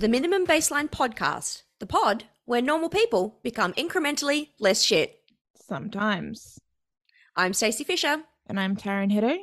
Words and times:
The 0.00 0.08
Minimum 0.08 0.46
Baseline 0.46 0.88
Podcast, 0.88 1.64
the 1.78 1.84
pod 1.84 2.24
where 2.46 2.62
normal 2.62 2.88
people 2.88 3.38
become 3.42 3.74
incrementally 3.74 4.48
less 4.58 4.80
shit. 4.82 5.20
Sometimes. 5.54 6.58
I'm 7.36 7.52
Stacey 7.52 7.84
Fisher, 7.84 8.22
And 8.46 8.58
I'm 8.58 8.76
Taryn 8.76 9.12
Hiddo. 9.12 9.36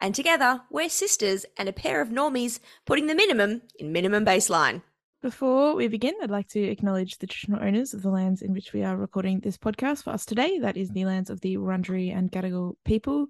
and 0.00 0.14
together 0.14 0.62
we're 0.70 0.88
sisters 0.88 1.44
and 1.58 1.68
a 1.68 1.72
pair 1.72 2.00
of 2.00 2.10
normies 2.10 2.60
putting 2.86 3.08
the 3.08 3.16
minimum 3.16 3.62
in 3.76 3.90
minimum 3.90 4.24
baseline. 4.24 4.82
Before 5.20 5.74
we 5.74 5.88
begin, 5.88 6.14
I'd 6.22 6.30
like 6.30 6.46
to 6.50 6.60
acknowledge 6.60 7.18
the 7.18 7.26
traditional 7.26 7.66
owners 7.66 7.92
of 7.92 8.02
the 8.02 8.10
lands 8.10 8.40
in 8.40 8.52
which 8.52 8.72
we 8.72 8.84
are 8.84 8.96
recording 8.96 9.40
this 9.40 9.58
podcast 9.58 10.04
for 10.04 10.10
us 10.10 10.24
today. 10.24 10.60
That 10.60 10.76
is 10.76 10.90
the 10.90 11.06
lands 11.06 11.28
of 11.28 11.40
the 11.40 11.56
Wurundjeri 11.56 12.16
and 12.16 12.30
Gadigal 12.30 12.76
people. 12.84 13.26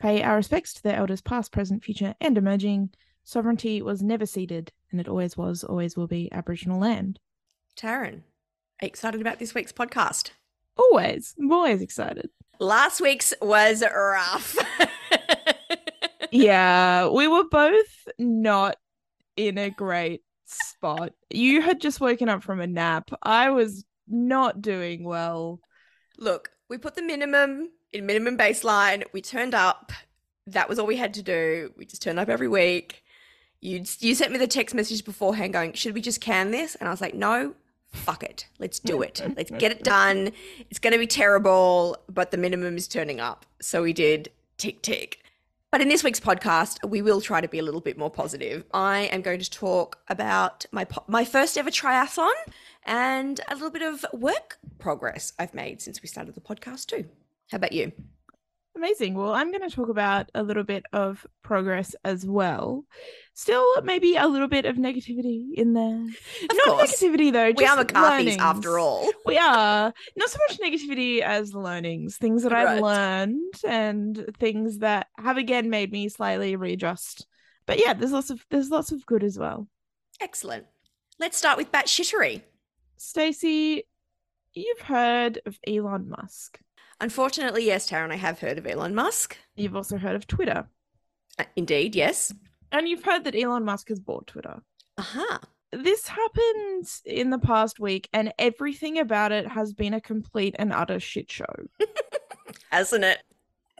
Pay 0.00 0.24
our 0.24 0.34
respects 0.34 0.74
to 0.74 0.82
their 0.82 0.96
elders 0.96 1.20
past, 1.20 1.52
present, 1.52 1.84
future, 1.84 2.16
and 2.20 2.36
emerging. 2.36 2.90
Sovereignty 3.22 3.80
was 3.82 4.02
never 4.02 4.26
ceded, 4.26 4.72
and 4.92 5.00
it 5.00 5.08
always 5.08 5.36
was, 5.36 5.64
always 5.64 5.96
will 5.96 6.06
be 6.06 6.30
Aboriginal 6.30 6.78
land. 6.78 7.18
Taryn, 7.76 8.22
are 8.80 8.82
you 8.82 8.88
excited 8.88 9.20
about 9.20 9.38
this 9.38 9.54
week's 9.54 9.72
podcast? 9.72 10.30
Always. 10.76 11.34
I'm 11.38 11.50
always 11.50 11.82
excited. 11.82 12.30
Last 12.60 13.00
week's 13.00 13.34
was 13.40 13.82
rough. 13.82 14.56
Yeah, 16.32 17.08
we 17.10 17.28
were 17.28 17.44
both 17.44 18.08
not 18.18 18.76
in 19.36 19.58
a 19.58 19.68
great 19.68 20.22
spot. 20.46 21.12
You 21.28 21.60
had 21.60 21.78
just 21.78 22.00
woken 22.00 22.30
up 22.30 22.42
from 22.42 22.58
a 22.58 22.66
nap. 22.66 23.10
I 23.22 23.50
was 23.50 23.84
not 24.08 24.62
doing 24.62 25.04
well. 25.04 25.60
Look, 26.16 26.50
we 26.70 26.78
put 26.78 26.94
the 26.94 27.02
minimum 27.02 27.68
in 27.92 28.06
minimum 28.06 28.38
baseline. 28.38 29.04
We 29.12 29.20
turned 29.20 29.54
up. 29.54 29.92
That 30.46 30.70
was 30.70 30.78
all 30.78 30.86
we 30.86 30.96
had 30.96 31.14
to 31.14 31.22
do. 31.22 31.70
We 31.76 31.84
just 31.84 32.02
turned 32.02 32.18
up 32.18 32.30
every 32.30 32.48
week. 32.48 33.01
You 33.62 33.84
you 34.00 34.14
sent 34.14 34.32
me 34.32 34.38
the 34.38 34.48
text 34.48 34.74
message 34.74 35.04
beforehand 35.04 35.52
going, 35.52 35.72
"Should 35.72 35.94
we 35.94 36.00
just 36.00 36.20
can 36.20 36.50
this?" 36.50 36.74
And 36.74 36.88
I 36.88 36.90
was 36.90 37.00
like, 37.00 37.14
"No, 37.14 37.54
fuck 37.92 38.24
it. 38.24 38.48
Let's 38.58 38.80
do 38.80 39.02
it. 39.02 39.22
Let's 39.36 39.52
get 39.52 39.70
it 39.70 39.84
done. 39.96 40.32
It's 40.68 40.80
going 40.80 40.92
to 40.92 40.98
be 40.98 41.06
terrible, 41.06 41.96
but 42.08 42.32
the 42.32 42.36
minimum 42.36 42.76
is 42.76 42.88
turning 42.88 43.20
up." 43.20 43.46
So 43.60 43.82
we 43.84 43.92
did 43.92 44.30
tick 44.58 44.82
tick. 44.82 45.20
But 45.70 45.80
in 45.80 45.88
this 45.88 46.04
week's 46.04 46.20
podcast, 46.20 46.86
we 46.86 47.00
will 47.00 47.22
try 47.22 47.40
to 47.40 47.48
be 47.48 47.58
a 47.58 47.62
little 47.62 47.80
bit 47.80 47.96
more 47.96 48.10
positive. 48.10 48.64
I 48.74 49.02
am 49.04 49.22
going 49.22 49.40
to 49.40 49.48
talk 49.50 50.00
about 50.08 50.66
my 50.72 50.84
po- 50.84 51.04
my 51.06 51.24
first 51.24 51.56
ever 51.56 51.70
triathlon 51.70 52.34
and 52.84 53.40
a 53.48 53.54
little 53.54 53.70
bit 53.70 53.82
of 53.82 54.04
work 54.12 54.58
progress 54.80 55.32
I've 55.38 55.54
made 55.54 55.80
since 55.80 56.02
we 56.02 56.08
started 56.08 56.34
the 56.34 56.40
podcast 56.40 56.86
too. 56.86 57.06
How 57.50 57.56
about 57.56 57.72
you? 57.72 57.92
Amazing. 58.74 59.14
Well, 59.14 59.32
I'm 59.32 59.50
going 59.52 59.68
to 59.68 59.74
talk 59.74 59.90
about 59.90 60.30
a 60.34 60.42
little 60.42 60.64
bit 60.64 60.84
of 60.94 61.26
progress 61.42 61.94
as 62.04 62.24
well. 62.24 62.84
Still, 63.34 63.82
maybe 63.82 64.16
a 64.16 64.26
little 64.26 64.48
bit 64.48 64.64
of 64.64 64.76
negativity 64.76 65.52
in 65.54 65.74
there. 65.74 66.02
Of 66.50 66.56
Not 66.56 66.66
course. 66.66 66.92
negativity 67.02 67.32
though. 67.32 67.52
We 67.56 67.66
are 67.66 67.76
McCarthy's 67.76 68.38
after 68.38 68.78
all. 68.78 69.10
We 69.26 69.36
are 69.36 69.92
not 70.16 70.28
so 70.30 70.38
much 70.48 70.58
negativity 70.58 71.20
as 71.20 71.54
learnings, 71.54 72.16
things 72.16 72.42
that 72.44 72.52
I've 72.54 72.66
Right. 72.66 72.82
learned 72.82 73.54
and 73.66 74.34
things 74.38 74.78
that 74.78 75.08
have 75.18 75.36
again 75.36 75.68
made 75.68 75.92
me 75.92 76.08
slightly 76.08 76.56
readjust. 76.56 77.26
But 77.66 77.78
yeah, 77.78 77.92
there's 77.92 78.12
lots 78.12 78.30
of 78.30 78.44
there's 78.50 78.70
lots 78.70 78.90
of 78.90 79.04
good 79.06 79.22
as 79.22 79.38
well. 79.38 79.68
Excellent. 80.20 80.64
Let's 81.18 81.36
start 81.36 81.58
with 81.58 81.70
batshittery. 81.70 82.42
Stacey, 82.96 83.84
you've 84.54 84.80
heard 84.80 85.40
of 85.46 85.58
Elon 85.66 86.08
Musk. 86.08 86.58
Unfortunately, 87.02 87.66
yes, 87.66 87.90
Taryn, 87.90 88.12
I 88.12 88.16
have 88.16 88.38
heard 88.38 88.58
of 88.58 88.66
Elon 88.66 88.94
Musk. 88.94 89.36
You've 89.56 89.74
also 89.74 89.98
heard 89.98 90.14
of 90.14 90.28
Twitter. 90.28 90.68
Uh, 91.36 91.44
Indeed, 91.56 91.96
yes. 91.96 92.32
And 92.70 92.88
you've 92.88 93.02
heard 93.02 93.24
that 93.24 93.34
Elon 93.34 93.64
Musk 93.64 93.88
has 93.88 93.98
bought 93.98 94.28
Twitter. 94.28 94.62
Aha. 94.96 95.40
This 95.72 96.06
happened 96.06 96.86
in 97.04 97.30
the 97.30 97.40
past 97.40 97.80
week, 97.80 98.08
and 98.12 98.32
everything 98.38 99.00
about 99.00 99.32
it 99.32 99.48
has 99.48 99.72
been 99.72 99.94
a 99.94 100.00
complete 100.00 100.54
and 100.60 100.72
utter 100.72 101.00
shit 101.00 101.28
show. 101.28 101.44
Hasn't 102.70 103.02
it? 103.02 103.18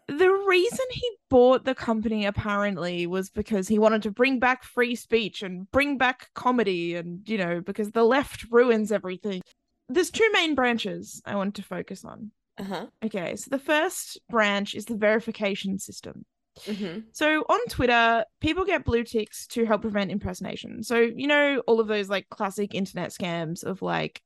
the 0.08 0.30
reason 0.30 0.84
he 0.90 1.08
bought 1.30 1.64
the 1.64 1.76
company 1.76 2.26
apparently 2.26 3.06
was 3.06 3.30
because 3.30 3.68
he 3.68 3.78
wanted 3.78 4.02
to 4.02 4.10
bring 4.10 4.40
back 4.40 4.64
free 4.64 4.96
speech 4.96 5.42
and 5.42 5.70
bring 5.70 5.96
back 5.96 6.28
comedy 6.34 6.96
and 6.96 7.26
you 7.28 7.38
know 7.38 7.60
because 7.60 7.92
the 7.92 8.02
left 8.02 8.44
ruins 8.50 8.90
everything 8.90 9.40
there's 9.88 10.10
two 10.10 10.28
main 10.32 10.56
branches 10.56 11.22
i 11.24 11.36
want 11.36 11.54
to 11.54 11.62
focus 11.62 12.04
on 12.04 12.32
Uh-huh. 12.58 12.86
okay 13.04 13.36
so 13.36 13.48
the 13.50 13.58
first 13.58 14.20
branch 14.28 14.74
is 14.74 14.84
the 14.84 14.96
verification 14.96 15.78
system 15.78 16.24
hmm 16.66 16.98
so 17.12 17.40
on 17.48 17.58
twitter 17.68 18.24
people 18.40 18.64
get 18.64 18.84
blue 18.84 19.04
ticks 19.04 19.46
to 19.46 19.64
help 19.64 19.80
prevent 19.82 20.10
impersonation 20.10 20.82
so 20.82 21.00
you 21.00 21.26
know 21.26 21.62
all 21.66 21.80
of 21.80 21.88
those 21.88 22.10
like 22.10 22.28
classic 22.28 22.74
internet 22.74 23.10
scams 23.10 23.64
of 23.64 23.80
like 23.80 24.22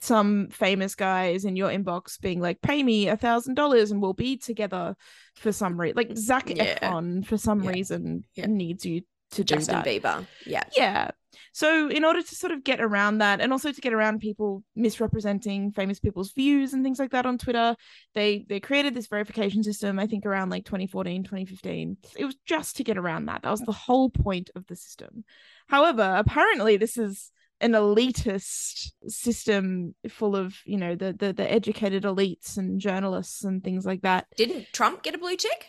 some 0.00 0.48
famous 0.50 0.94
guys 0.94 1.44
in 1.44 1.56
your 1.56 1.70
inbox 1.70 2.20
being 2.20 2.40
like, 2.40 2.60
pay 2.62 2.82
me 2.84 3.08
a 3.08 3.16
thousand 3.16 3.54
dollars 3.54 3.90
and 3.90 4.00
we'll 4.00 4.12
be 4.12 4.36
together 4.36 4.94
for 5.34 5.50
some 5.50 5.78
reason. 5.78 5.96
Like 5.96 6.16
Zach 6.16 6.48
Yeah. 6.54 6.78
Efron 6.78 7.26
for 7.26 7.36
some 7.36 7.62
Yeah. 7.64 7.70
reason 7.70 8.24
Yeah. 8.36 8.46
needs 8.46 8.86
you 8.86 9.02
to 9.32 9.44
Justin. 9.44 9.82
Bieber. 9.82 10.26
Yeah. 10.46 10.64
Yeah. 10.76 11.10
So 11.52 11.88
in 11.88 12.04
order 12.04 12.22
to 12.22 12.34
sort 12.34 12.52
of 12.52 12.64
get 12.64 12.80
around 12.80 13.18
that 13.18 13.40
and 13.40 13.52
also 13.52 13.72
to 13.72 13.80
get 13.80 13.92
around 13.92 14.20
people 14.20 14.62
misrepresenting 14.76 15.72
famous 15.72 15.98
people's 15.98 16.32
views 16.32 16.72
and 16.72 16.84
things 16.84 16.98
like 16.98 17.10
that 17.10 17.26
on 17.26 17.38
Twitter, 17.38 17.74
they 18.14 18.44
they 18.48 18.60
created 18.60 18.94
this 18.94 19.08
verification 19.08 19.62
system 19.62 19.98
I 19.98 20.06
think 20.06 20.24
around 20.24 20.50
like 20.50 20.64
2014, 20.64 21.24
2015. 21.24 21.96
It 22.16 22.24
was 22.24 22.36
just 22.46 22.76
to 22.76 22.84
get 22.84 22.98
around 22.98 23.26
that. 23.26 23.42
That 23.42 23.50
was 23.50 23.60
the 23.60 23.72
whole 23.72 24.10
point 24.10 24.50
of 24.54 24.66
the 24.66 24.76
system. 24.76 25.24
However, 25.68 26.14
apparently 26.16 26.76
this 26.76 26.96
is 26.96 27.30
an 27.60 27.72
elitist 27.72 28.92
system 29.08 29.94
full 30.08 30.36
of, 30.36 30.54
you 30.64 30.76
know, 30.76 30.94
the 30.94 31.12
the, 31.12 31.32
the 31.32 31.50
educated 31.50 32.04
elites 32.04 32.56
and 32.56 32.80
journalists 32.80 33.44
and 33.44 33.64
things 33.64 33.84
like 33.84 34.02
that. 34.02 34.26
Didn't 34.36 34.68
Trump 34.72 35.02
get 35.02 35.14
a 35.14 35.18
blue 35.18 35.36
tick? 35.36 35.66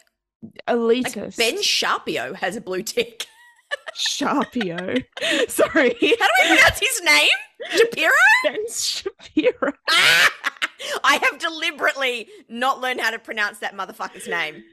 Elitist. 0.68 1.16
Like 1.16 1.38
ben 1.38 1.62
Sharpio 1.62 2.34
has 2.34 2.56
a 2.56 2.62
blue 2.62 2.84
tick. 2.84 3.26
Sharpio. 3.96 4.96
Sorry. 5.48 5.90
How 6.00 6.28
do 6.28 6.34
we 6.40 6.48
pronounce 6.48 6.80
his 6.80 7.02
name? 7.04 7.30
Shapiro? 7.72 8.12
Ben 8.46 8.70
Shapiro. 8.72 9.74
I 11.04 11.20
have 11.24 11.40
deliberately 11.40 12.28
not 12.48 12.80
learned 12.80 13.02
how 13.02 13.12
to 13.12 13.20
pronounce 13.20 13.60
that 13.60 13.76
motherfucker's 13.76 14.28
name. 14.28 14.64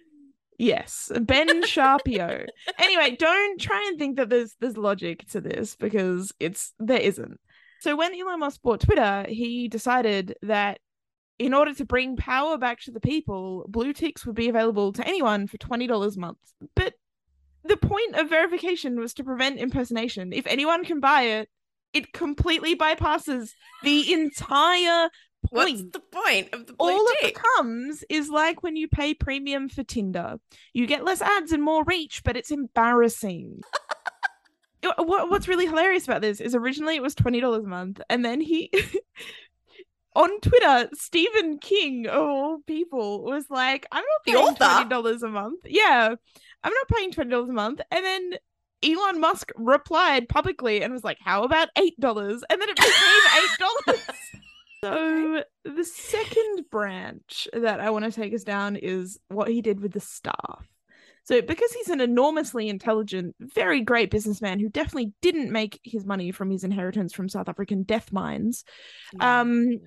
Yes, 0.58 1.10
Ben 1.20 1.64
Sharpio. 1.66 2.46
anyway, 2.78 3.16
don't 3.18 3.60
try 3.60 3.84
and 3.88 3.98
think 3.98 4.16
that 4.16 4.30
there's 4.30 4.54
there's 4.60 4.76
logic 4.76 5.26
to 5.30 5.40
this 5.40 5.76
because 5.76 6.32
it's 6.40 6.72
there 6.78 7.00
isn't. 7.00 7.38
So 7.80 7.94
when 7.94 8.14
Elon 8.18 8.40
Musk 8.40 8.62
bought 8.62 8.80
Twitter, 8.80 9.26
he 9.28 9.68
decided 9.68 10.36
that 10.42 10.78
in 11.38 11.52
order 11.52 11.74
to 11.74 11.84
bring 11.84 12.16
power 12.16 12.56
back 12.56 12.80
to 12.80 12.90
the 12.90 13.00
people, 13.00 13.66
blue 13.68 13.92
ticks 13.92 14.24
would 14.24 14.34
be 14.34 14.48
available 14.48 14.92
to 14.94 15.06
anyone 15.06 15.46
for 15.46 15.58
twenty 15.58 15.86
dollars 15.86 16.16
a 16.16 16.20
month. 16.20 16.38
But 16.74 16.94
the 17.68 17.76
point 17.76 18.16
of 18.16 18.28
verification 18.28 18.98
was 18.98 19.14
to 19.14 19.24
prevent 19.24 19.58
impersonation. 19.58 20.32
If 20.32 20.46
anyone 20.46 20.84
can 20.84 21.00
buy 21.00 21.22
it, 21.22 21.48
it 21.92 22.12
completely 22.12 22.76
bypasses 22.76 23.50
the 23.82 24.12
entire 24.12 25.08
Point. 25.52 25.78
What's 25.78 25.82
the 25.92 26.00
point 26.00 26.48
of 26.52 26.66
the 26.66 26.74
all 26.78 27.06
tick? 27.06 27.16
it 27.22 27.34
becomes 27.34 28.04
is 28.10 28.28
like 28.28 28.62
when 28.62 28.74
you 28.74 28.88
pay 28.88 29.14
premium 29.14 29.68
for 29.68 29.84
Tinder. 29.84 30.36
You 30.72 30.86
get 30.86 31.04
less 31.04 31.22
ads 31.22 31.52
and 31.52 31.62
more 31.62 31.84
reach, 31.84 32.22
but 32.24 32.36
it's 32.36 32.50
embarrassing. 32.50 33.60
What, 34.98 35.30
what's 35.30 35.48
really 35.48 35.66
hilarious 35.66 36.04
about 36.04 36.20
this 36.20 36.40
is 36.40 36.54
originally 36.54 36.94
it 36.94 37.02
was 37.02 37.16
$20 37.16 37.58
a 37.58 37.66
month, 37.66 38.00
and 38.08 38.24
then 38.24 38.40
he 38.40 38.70
on 40.14 40.40
Twitter, 40.40 40.88
Stephen 40.94 41.58
King 41.58 42.06
of 42.06 42.22
all 42.22 42.58
people 42.68 43.24
was 43.24 43.46
like, 43.50 43.84
I'm 43.90 44.04
not 44.04 44.58
paying 44.58 44.88
$20 44.88 45.22
a 45.22 45.28
month. 45.28 45.60
Yeah. 45.64 46.14
I'm 46.64 46.72
not 46.72 46.88
paying 46.88 47.12
$20 47.12 47.48
a 47.48 47.52
month. 47.52 47.80
And 47.90 48.04
then 48.04 48.32
Elon 48.82 49.20
Musk 49.20 49.50
replied 49.56 50.28
publicly 50.28 50.82
and 50.82 50.92
was 50.92 51.04
like, 51.04 51.18
How 51.20 51.42
about 51.44 51.68
$8? 51.76 52.42
And 52.50 52.60
then 52.60 52.68
it 52.68 52.76
became 52.76 52.92
$8. 53.92 54.22
So 54.84 55.42
the 55.64 55.84
second 55.84 56.66
branch 56.70 57.48
that 57.52 57.80
I 57.80 57.90
want 57.90 58.04
to 58.04 58.12
take 58.12 58.34
us 58.34 58.44
down 58.44 58.76
is 58.76 59.18
what 59.28 59.48
he 59.48 59.62
did 59.62 59.80
with 59.80 59.92
the 59.92 60.00
staff. 60.00 60.68
So 61.24 61.42
because 61.42 61.72
he's 61.72 61.88
an 61.88 62.00
enormously 62.00 62.68
intelligent, 62.68 63.34
very 63.40 63.80
great 63.80 64.12
businessman 64.12 64.60
who 64.60 64.68
definitely 64.68 65.12
didn't 65.22 65.50
make 65.50 65.80
his 65.82 66.04
money 66.04 66.30
from 66.30 66.50
his 66.50 66.62
inheritance 66.62 67.12
from 67.12 67.28
South 67.28 67.48
African 67.48 67.82
death 67.82 68.12
mines, 68.12 68.64
um, 69.18 69.80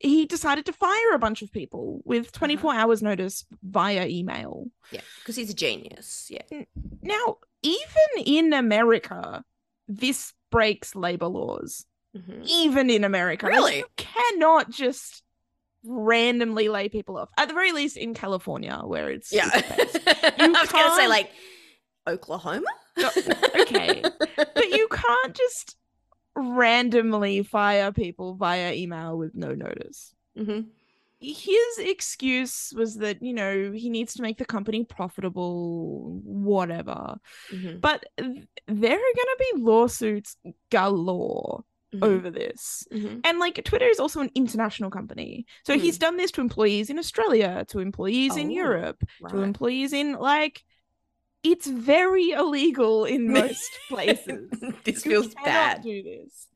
he 0.00 0.26
decided 0.26 0.66
to 0.66 0.72
fire 0.72 1.12
a 1.14 1.18
bunch 1.18 1.42
of 1.42 1.52
people 1.52 2.00
with 2.04 2.32
24 2.32 2.74
hours 2.74 3.02
notice 3.02 3.44
via 3.62 4.06
email. 4.06 4.66
yeah, 4.90 5.02
because 5.20 5.36
he's 5.36 5.50
a 5.50 5.54
genius. 5.54 6.28
Yeah. 6.30 6.62
Now, 7.02 7.36
even 7.62 8.24
in 8.24 8.52
America, 8.52 9.44
this 9.86 10.32
breaks 10.50 10.94
labor 10.96 11.26
laws. 11.28 11.86
Mhm. 12.16 12.44
even 12.44 12.90
in 12.90 13.04
America. 13.04 13.46
Really? 13.46 13.76
you 13.78 13.86
cannot 13.96 14.68
just 14.68 15.22
randomly 15.84 16.68
lay 16.68 16.88
people 16.88 17.16
off. 17.16 17.28
At 17.38 17.46
the 17.46 17.54
very 17.54 17.70
least, 17.70 17.96
in 17.96 18.14
California, 18.14 18.80
where 18.84 19.10
it's 19.10 19.32
Yeah. 19.32 19.48
I 19.54 20.48
was 20.48 20.72
going 20.72 20.90
to 20.90 20.96
say, 20.96 21.06
like, 21.06 21.30
Oklahoma? 22.08 22.66
Okay. 22.98 24.02
but 24.36 24.68
you 24.70 24.88
can't 24.90 25.36
just 25.36 25.76
randomly 26.40 27.42
fire 27.42 27.92
people 27.92 28.34
via 28.34 28.72
email 28.74 29.16
with 29.18 29.34
no 29.34 29.54
notice. 29.54 30.14
hmm 30.36 30.60
His 31.20 31.78
excuse 31.78 32.72
was 32.74 32.96
that, 32.96 33.22
you 33.22 33.34
know, 33.34 33.72
he 33.72 33.90
needs 33.90 34.14
to 34.14 34.22
make 34.22 34.38
the 34.38 34.44
company 34.46 34.84
profitable, 34.84 36.20
whatever. 36.24 37.16
hmm 37.50 37.76
But 37.78 38.06
th- 38.18 38.46
there 38.66 38.92
are 38.92 39.14
going 39.18 39.32
to 39.36 39.44
be 39.54 39.62
lawsuits 39.62 40.36
galore 40.70 41.64
Mm-hmm. 41.92 42.04
over 42.04 42.30
this. 42.30 42.86
hmm 42.92 43.18
And 43.24 43.40
like 43.40 43.64
Twitter 43.64 43.84
is 43.86 43.98
also 43.98 44.20
an 44.20 44.30
international 44.36 44.90
company. 44.90 45.44
So 45.66 45.76
he's 45.76 45.98
done 45.98 46.16
this 46.16 46.30
to 46.32 46.40
employees 46.40 46.88
in 46.88 47.00
Australia, 47.00 47.64
to 47.70 47.80
employees 47.80 48.36
in 48.36 48.46
Oh, 48.46 48.54
Europe, 48.54 49.02
to 49.30 49.42
employees 49.42 49.92
in 49.92 50.12
like 50.12 50.62
it's 51.42 51.66
very 51.66 52.30
illegal 52.30 53.04
in 53.04 53.32
most 53.32 53.70
places. 53.88 54.50
this 54.84 55.04
You 55.04 55.22
feels 55.22 55.34
bad. 55.34 55.82
do 55.82 56.02
this. 56.02 56.46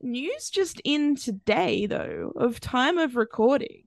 News 0.00 0.50
just 0.50 0.80
in 0.84 1.14
today, 1.14 1.86
though, 1.86 2.32
of 2.36 2.58
time 2.60 2.98
of 2.98 3.14
recording. 3.16 3.84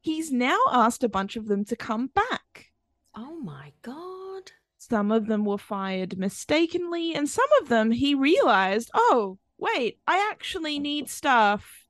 He's 0.00 0.32
now 0.32 0.58
asked 0.72 1.04
a 1.04 1.08
bunch 1.08 1.36
of 1.36 1.46
them 1.46 1.64
to 1.66 1.76
come 1.76 2.06
back. 2.08 2.66
Oh 3.14 3.38
my 3.40 3.72
god. 3.82 4.52
Some 4.78 5.10
of 5.12 5.26
them 5.26 5.44
were 5.44 5.58
fired 5.58 6.16
mistakenly, 6.16 7.14
and 7.14 7.28
some 7.28 7.48
of 7.60 7.68
them 7.68 7.90
he 7.90 8.14
realized, 8.14 8.90
oh, 8.94 9.38
wait, 9.58 9.98
I 10.06 10.26
actually 10.30 10.78
need 10.78 11.10
staff 11.10 11.84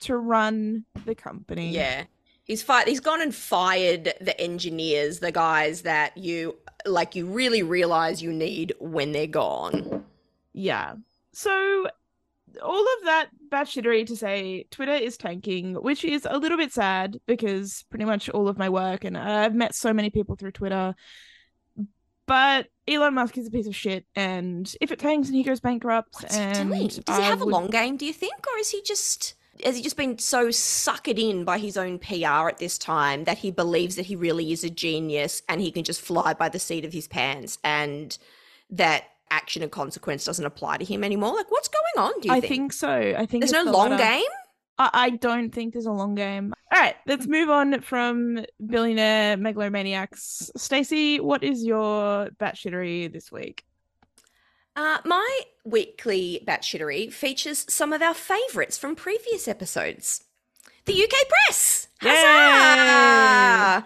to 0.00 0.16
run 0.16 0.84
the 1.04 1.14
company. 1.14 1.70
Yeah. 1.74 2.04
He's 2.48 2.62
fired 2.62 2.88
he's 2.88 3.00
gone 3.00 3.20
and 3.20 3.34
fired 3.34 4.14
the 4.20 4.38
engineers, 4.40 5.20
the 5.20 5.30
guys 5.30 5.82
that 5.82 6.16
you 6.16 6.56
like 6.86 7.14
you 7.14 7.26
really 7.26 7.62
realize 7.62 8.22
you 8.22 8.32
need 8.32 8.72
when 8.80 9.12
they're 9.12 9.26
gone. 9.26 10.04
Yeah. 10.54 10.94
So 11.32 11.86
all 12.62 12.80
of 12.80 13.04
that 13.04 13.28
batshittery 13.50 14.06
to 14.06 14.16
say 14.16 14.64
Twitter 14.70 14.94
is 14.94 15.18
tanking, 15.18 15.74
which 15.74 16.04
is 16.04 16.26
a 16.28 16.38
little 16.38 16.56
bit 16.56 16.72
sad 16.72 17.20
because 17.26 17.84
pretty 17.90 18.06
much 18.06 18.30
all 18.30 18.48
of 18.48 18.56
my 18.58 18.70
work 18.70 19.04
and 19.04 19.16
I've 19.16 19.54
met 19.54 19.74
so 19.74 19.92
many 19.92 20.08
people 20.08 20.34
through 20.34 20.52
Twitter. 20.52 20.94
But 22.26 22.68
Elon 22.86 23.14
Musk 23.14 23.38
is 23.38 23.46
a 23.46 23.50
piece 23.50 23.66
of 23.66 23.74
shit, 23.74 24.04
and 24.14 24.70
if 24.82 24.92
it 24.92 24.98
tanks 24.98 25.28
and 25.28 25.36
he 25.36 25.42
goes 25.42 25.60
bankrupt, 25.60 26.14
What's 26.20 26.34
he 26.34 26.40
and 26.42 26.68
doing? 26.70 26.88
Does 26.88 27.16
he 27.16 27.22
have 27.22 27.40
would- 27.40 27.48
a 27.48 27.50
long 27.50 27.68
game, 27.68 27.96
do 27.96 28.04
you 28.04 28.12
think? 28.12 28.34
Or 28.46 28.58
is 28.58 28.68
he 28.68 28.82
just 28.82 29.34
has 29.64 29.76
he 29.76 29.82
just 29.82 29.96
been 29.96 30.18
so 30.18 30.48
suckered 30.48 31.18
in 31.18 31.44
by 31.44 31.58
his 31.58 31.76
own 31.76 31.98
PR 31.98 32.48
at 32.48 32.58
this 32.58 32.78
time 32.78 33.24
that 33.24 33.38
he 33.38 33.50
believes 33.50 33.96
that 33.96 34.06
he 34.06 34.16
really 34.16 34.52
is 34.52 34.64
a 34.64 34.70
genius 34.70 35.42
and 35.48 35.60
he 35.60 35.70
can 35.70 35.84
just 35.84 36.00
fly 36.00 36.32
by 36.34 36.48
the 36.48 36.58
seat 36.58 36.84
of 36.84 36.92
his 36.92 37.06
pants 37.08 37.58
and 37.64 38.18
that 38.70 39.04
action 39.30 39.62
and 39.62 39.70
consequence 39.72 40.24
doesn't 40.24 40.44
apply 40.46 40.76
to 40.78 40.84
him 40.84 41.04
anymore? 41.04 41.34
Like 41.34 41.50
what's 41.50 41.68
going 41.68 42.06
on, 42.06 42.20
do 42.20 42.28
you 42.28 42.34
think 42.34 42.44
I 42.44 42.48
think? 42.48 42.50
think 42.50 42.72
so. 42.72 43.14
I 43.18 43.26
think 43.26 43.42
There's 43.42 43.52
no 43.52 43.64
the 43.64 43.72
long 43.72 43.90
latter. 43.90 44.02
game? 44.02 44.30
I, 44.78 44.90
I 44.92 45.10
don't 45.10 45.50
think 45.52 45.72
there's 45.74 45.86
a 45.86 45.92
long 45.92 46.14
game. 46.14 46.54
All 46.72 46.80
right, 46.80 46.94
let's 47.06 47.26
move 47.26 47.50
on 47.50 47.80
from 47.80 48.44
billionaire 48.64 49.36
megalomaniacs. 49.36 50.50
Stacey, 50.56 51.20
what 51.20 51.42
is 51.42 51.64
your 51.64 52.28
batshittery 52.40 53.12
this 53.12 53.32
week? 53.32 53.64
Uh, 54.78 54.98
my 55.04 55.40
weekly 55.64 56.40
batshittery 56.46 57.12
features 57.12 57.66
some 57.68 57.92
of 57.92 58.00
our 58.00 58.14
favourites 58.14 58.78
from 58.78 58.94
previous 58.94 59.48
episodes. 59.48 60.22
The 60.84 61.02
UK 61.02 61.28
press! 61.28 61.88
Huzzah! 62.00 63.84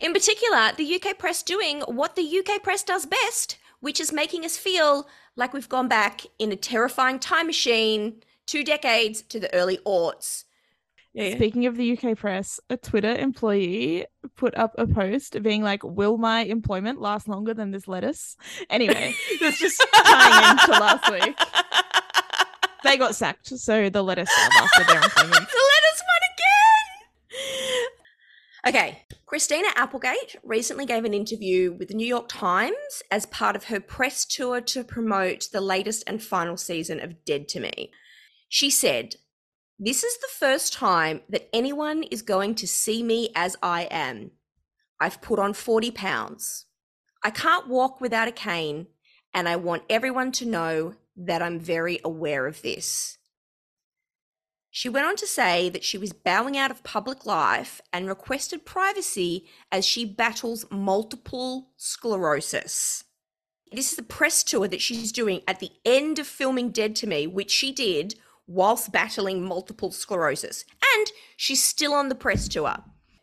In 0.00 0.12
particular, 0.12 0.70
the 0.76 0.94
UK 0.94 1.18
press 1.18 1.42
doing 1.42 1.80
what 1.80 2.14
the 2.14 2.38
UK 2.38 2.62
press 2.62 2.84
does 2.84 3.04
best, 3.04 3.58
which 3.80 3.98
is 3.98 4.12
making 4.12 4.44
us 4.44 4.56
feel 4.56 5.08
like 5.34 5.52
we've 5.52 5.68
gone 5.68 5.88
back 5.88 6.20
in 6.38 6.52
a 6.52 6.56
terrifying 6.56 7.18
time 7.18 7.48
machine 7.48 8.22
two 8.46 8.62
decades 8.62 9.22
to 9.22 9.40
the 9.40 9.52
early 9.52 9.78
aughts. 9.78 10.44
Yeah. 11.14 11.34
Speaking 11.34 11.66
of 11.66 11.76
the 11.76 11.98
UK 11.98 12.16
press, 12.16 12.60
a 12.70 12.76
Twitter 12.76 13.14
employee 13.14 14.06
put 14.36 14.56
up 14.56 14.74
a 14.78 14.86
post 14.86 15.42
being 15.42 15.62
like, 15.62 15.82
Will 15.82 16.18
my 16.18 16.40
employment 16.42 17.00
last 17.00 17.28
longer 17.28 17.54
than 17.54 17.70
this 17.70 17.88
lettuce? 17.88 18.36
Anyway, 18.70 19.14
that's 19.40 19.58
just 19.58 19.84
tying 19.94 20.58
into 20.58 20.70
last 20.72 21.10
week. 21.10 21.36
They 22.84 22.96
got 22.96 23.16
sacked, 23.16 23.48
so 23.48 23.90
the 23.90 24.02
lettuce 24.02 24.30
lasted 24.56 24.86
their 24.86 25.02
employment. 25.02 25.32
the 25.32 25.38
lettuce 25.38 26.02
one 26.06 26.22
again. 28.62 28.68
Okay, 28.68 29.02
Christina 29.26 29.68
Applegate 29.74 30.36
recently 30.44 30.86
gave 30.86 31.04
an 31.04 31.12
interview 31.12 31.72
with 31.72 31.88
the 31.88 31.94
New 31.94 32.06
York 32.06 32.28
Times 32.28 33.02
as 33.10 33.26
part 33.26 33.56
of 33.56 33.64
her 33.64 33.80
press 33.80 34.24
tour 34.24 34.60
to 34.60 34.84
promote 34.84 35.48
the 35.52 35.60
latest 35.60 36.04
and 36.06 36.22
final 36.22 36.56
season 36.56 37.00
of 37.00 37.24
Dead 37.24 37.48
to 37.48 37.60
Me. 37.60 37.90
She 38.48 38.70
said, 38.70 39.16
This 39.80 40.02
is 40.02 40.18
the 40.18 40.28
first 40.36 40.72
time 40.72 41.20
that 41.28 41.48
anyone 41.52 42.02
is 42.02 42.22
going 42.22 42.56
to 42.56 42.66
see 42.66 43.00
me 43.00 43.28
as 43.36 43.56
I 43.62 43.82
am. 43.92 44.32
I've 44.98 45.22
put 45.22 45.38
on 45.38 45.52
40 45.52 45.92
pounds. 45.92 46.66
I 47.22 47.30
can't 47.30 47.68
walk 47.68 48.00
without 48.00 48.26
a 48.26 48.32
cane, 48.32 48.88
and 49.32 49.48
I 49.48 49.54
want 49.54 49.84
everyone 49.88 50.32
to 50.32 50.46
know 50.46 50.94
that 51.16 51.42
I'm 51.42 51.60
very 51.60 52.00
aware 52.04 52.48
of 52.48 52.62
this. 52.62 53.18
She 54.68 54.88
went 54.88 55.06
on 55.06 55.14
to 55.14 55.28
say 55.28 55.68
that 55.68 55.84
she 55.84 55.96
was 55.96 56.12
bowing 56.12 56.58
out 56.58 56.72
of 56.72 56.82
public 56.82 57.24
life 57.24 57.80
and 57.92 58.08
requested 58.08 58.66
privacy 58.66 59.46
as 59.70 59.86
she 59.86 60.04
battles 60.04 60.66
multiple 60.72 61.70
sclerosis. 61.76 63.04
This 63.70 63.92
is 63.92 63.98
a 63.98 64.02
press 64.02 64.42
tour 64.42 64.66
that 64.66 64.82
she's 64.82 65.12
doing 65.12 65.42
at 65.46 65.60
the 65.60 65.70
end 65.84 66.18
of 66.18 66.26
filming 66.26 66.70
Dead 66.70 66.96
to 66.96 67.06
Me, 67.06 67.28
which 67.28 67.52
she 67.52 67.70
did 67.70 68.16
whilst 68.48 68.90
battling 68.90 69.44
multiple 69.44 69.92
sclerosis. 69.92 70.64
And 70.96 71.06
she's 71.36 71.62
still 71.62 71.92
on 71.92 72.08
the 72.08 72.14
press 72.14 72.48
tour. 72.48 72.76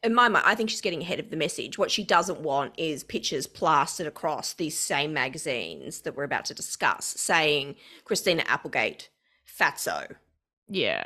In 0.03 0.13
my 0.13 0.29
mind, 0.29 0.45
I 0.47 0.53
think 0.53 0.69
she's 0.69 0.81
getting 0.81 1.01
ahead 1.01 1.19
of 1.19 1.31
the 1.31 1.35
message. 1.35 1.79
What 1.79 1.89
she 1.89 2.03
doesn't 2.03 2.39
want 2.39 2.73
is 2.77 3.03
pictures 3.03 3.47
plastered 3.47 4.05
across 4.05 4.53
these 4.53 4.77
same 4.77 5.13
magazines 5.13 6.01
that 6.01 6.15
we're 6.15 6.23
about 6.23 6.45
to 6.45 6.53
discuss 6.53 7.05
saying 7.05 7.75
Christina 8.03 8.43
Applegate, 8.47 9.09
fatso. 9.59 10.15
Yeah. 10.69 11.05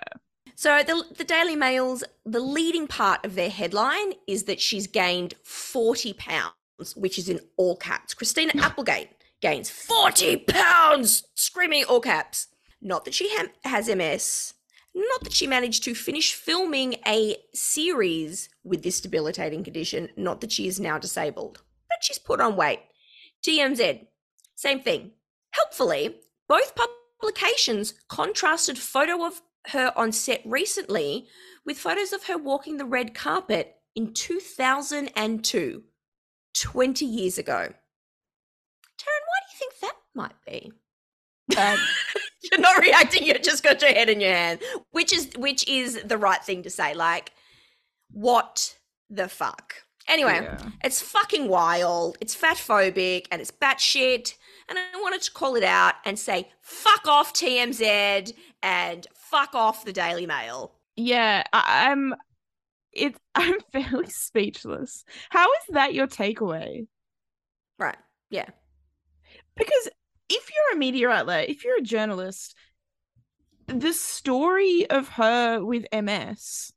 So 0.56 0.84
the 0.84 1.06
the 1.16 1.24
Daily 1.24 1.56
Mail's 1.56 2.04
the 2.26 2.42
leading 2.42 2.88
part 2.88 3.26
of 3.26 3.36
their 3.36 3.50
headline 3.50 4.14
is 4.28 4.44
that 4.44 4.60
she's 4.60 4.88
gained 4.88 5.36
40 5.44 6.12
pounds, 6.14 6.96
which 6.98 7.18
is 7.18 7.30
in 7.30 7.40
all 7.56 7.78
caps. 7.78 8.14
Christina 8.14 8.52
Applegate 8.62 9.12
gains 9.42 9.70
40 9.70 10.38
pounds, 10.38 11.24
screaming 11.34 11.86
all 11.86 12.02
caps. 12.02 12.48
Not 12.82 13.06
that 13.06 13.14
she 13.14 13.30
ha- 13.36 13.48
has 13.66 13.94
MS, 13.94 14.54
not 14.96 15.24
that 15.24 15.34
she 15.34 15.48
managed 15.48 15.84
to 15.84 15.96
finish 15.96 16.34
filming 16.34 16.96
a 17.06 17.38
series 17.54 18.50
with 18.64 18.84
this 18.84 19.02
debilitating 19.02 19.64
condition, 19.64 20.10
not 20.18 20.42
that 20.42 20.52
she 20.52 20.68
is 20.68 20.80
now 20.80 20.98
disabled, 20.98 21.62
but 21.90 21.98
she's 22.02 22.20
put 22.20 22.42
on 22.42 22.56
weight. 22.56 22.80
TMZ, 23.46 24.08
same 24.56 24.82
thing. 24.82 25.12
Helpfully, 25.52 26.18
both 26.48 26.74
publications 27.20 27.94
contrasted 28.08 28.78
photo 28.78 29.26
of 29.26 29.42
her 29.68 29.94
on 29.96 30.12
set 30.12 30.42
recently 30.46 31.28
with 31.66 31.78
photos 31.78 32.14
of 32.14 32.26
her 32.26 32.38
walking 32.38 32.78
the 32.78 32.86
red 32.86 33.14
carpet 33.14 33.76
in 33.96 34.14
2002, 34.14 35.84
20 36.54 37.06
years 37.06 37.38
ago. 37.38 37.74
Taryn, 38.98 39.26
why 39.28 39.40
do 39.42 39.52
you 39.52 39.58
think 39.60 39.74
that 39.82 39.96
might 40.16 40.36
be? 40.46 40.72
Um, 41.58 41.78
you're 42.52 42.60
not 42.60 42.82
reacting, 42.82 43.26
You've 43.26 43.42
just 43.42 43.64
got 43.64 43.82
your 43.82 43.92
head 43.92 44.10
in 44.10 44.22
your 44.22 44.32
hand, 44.32 44.60
which 44.92 45.14
is 45.14 45.30
which 45.38 45.68
is 45.68 46.02
the 46.04 46.18
right 46.18 46.44
thing 46.44 46.64
to 46.64 46.70
say. 46.70 46.94
Like, 46.94 47.32
what 48.12 48.78
the 49.10 49.28
fuck? 49.28 49.76
Anyway, 50.08 50.40
yeah. 50.42 50.58
it's 50.84 51.02
fucking 51.02 51.48
wild. 51.48 52.18
It's 52.20 52.34
fat 52.34 52.58
phobic 52.58 53.28
and 53.32 53.42
it's 53.42 53.52
batshit. 53.52 54.34
And 54.68 54.78
I 54.78 55.00
wanted 55.02 55.22
to 55.22 55.32
call 55.32 55.56
it 55.56 55.64
out 55.64 55.96
and 56.06 56.18
say, 56.18 56.50
fuck 56.62 57.08
off 57.08 57.34
TMZ 57.34 58.34
and 58.64 59.08
fuck 59.14 59.54
off 59.54 59.86
the 59.86 59.94
Daily 59.94 60.26
Mail. 60.26 60.74
Yeah, 60.96 61.44
I- 61.54 61.90
I'm 61.92 62.16
it 62.92 63.16
I'm 63.36 63.60
fairly 63.72 64.10
speechless. 64.10 65.06
How 65.30 65.46
is 65.46 65.64
that 65.70 65.94
your 65.94 66.08
takeaway? 66.08 66.88
Right. 67.78 67.98
Yeah. 68.30 68.50
Because 69.56 69.90
if 70.30 70.50
you're 70.50 70.76
a 70.76 70.80
media 70.80 71.10
outlet, 71.10 71.50
if 71.50 71.64
you're 71.64 71.78
a 71.78 71.82
journalist, 71.82 72.56
the 73.68 73.94
story 73.94 74.90
of 74.90 75.10
her 75.10 75.64
with 75.64 75.86
MS 75.94 76.72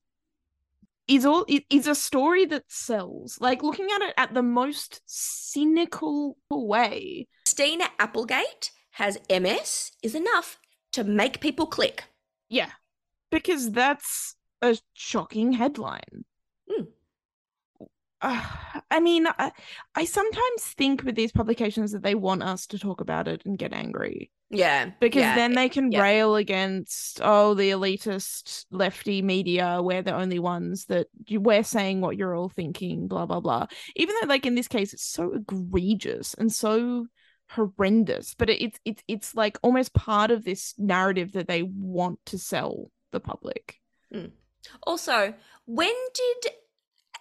is 1.09 1.27
all 1.27 1.45
it 1.49 1.65
is 1.71 1.87
a 1.87 1.95
story 1.95 2.45
that 2.47 2.65
sells. 2.69 3.39
Like 3.41 3.63
looking 3.63 3.89
at 3.95 4.03
it 4.03 4.15
at 4.17 4.35
the 4.35 4.43
most 4.43 5.01
cynical 5.07 6.37
way. 6.51 7.29
Christina 7.45 7.87
Applegate 7.99 8.71
has 8.93 9.19
MS 9.29 9.93
is 10.03 10.15
enough 10.15 10.59
to 10.93 11.05
make 11.05 11.41
people 11.41 11.67
click. 11.67 12.05
Yeah. 12.49 12.71
Because 13.31 13.71
that's 13.71 14.37
a 14.61 14.77
shocking 14.93 15.53
headline. 15.53 16.25
Uh, 18.23 18.43
I 18.91 19.01
mean, 19.01 19.27
I, 19.27 19.53
I 19.95 20.05
sometimes 20.05 20.63
think 20.77 21.03
with 21.03 21.15
these 21.15 21.33
publications 21.33 21.93
that 21.93 22.03
they 22.03 22.15
want 22.15 22.43
us 22.43 22.67
to 22.69 22.79
talk 22.79 23.01
about 23.01 23.27
it 23.29 23.43
and 23.45 23.59
get 23.59 23.73
angry 23.73 24.31
Yeah. 24.51 24.91
because 25.01 25.21
yeah, 25.21 25.35
then 25.35 25.55
they 25.55 25.69
can 25.69 25.91
yeah. 25.91 26.03
rail 26.03 26.37
against 26.37 27.21
oh 27.23 27.55
the 27.55 27.71
elitist 27.71 28.67
lefty 28.71 29.23
media 29.23 29.81
we're 29.83 30.03
the 30.03 30.15
only 30.15 30.39
ones 30.39 30.85
that 30.87 31.07
you 31.27 31.41
we're 31.41 31.65
saying 31.65 32.01
what 32.01 32.17
you're 32.17 32.35
all 32.35 32.51
thinking 32.51 33.09
blah 33.09 33.27
blah 33.27 33.41
blah 33.41 33.67
even 33.97 34.15
though 34.21 34.29
like 34.29 34.47
in 34.47 34.55
this 34.55 34.69
case 34.69 34.93
it's 34.93 35.07
so 35.07 35.33
egregious 35.33 36.35
and 36.35 36.53
so 36.53 37.07
horrendous 37.51 38.35
but 38.35 38.49
it, 38.51 38.63
it's 38.63 38.79
it's 38.85 39.03
it's 39.09 39.35
like 39.35 39.59
almost 39.63 39.95
part 39.95 40.31
of 40.31 40.45
this 40.45 40.75
narrative 40.79 41.33
that 41.33 41.49
they 41.49 41.63
want 41.63 42.19
to 42.27 42.39
sell 42.39 42.91
the 43.11 43.21
public 43.21 43.79
Also, 44.85 45.35
when 45.67 45.95
did 46.15 46.53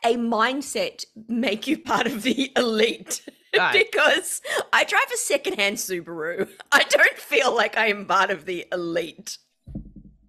a 0.03 0.15
mindset 0.15 1.05
make 1.27 1.67
you 1.67 1.77
part 1.77 2.07
of 2.07 2.23
the 2.23 2.51
elite? 2.55 3.21
Right. 3.53 3.85
because 3.85 4.41
I 4.71 4.85
drive 4.85 5.11
a 5.13 5.17
secondhand 5.17 5.75
Subaru. 5.75 6.47
I 6.71 6.83
don't 6.83 7.17
feel 7.17 7.53
like 7.53 7.75
I 7.77 7.87
am 7.87 8.05
part 8.05 8.31
of 8.31 8.45
the 8.45 8.65
elite. 8.71 9.37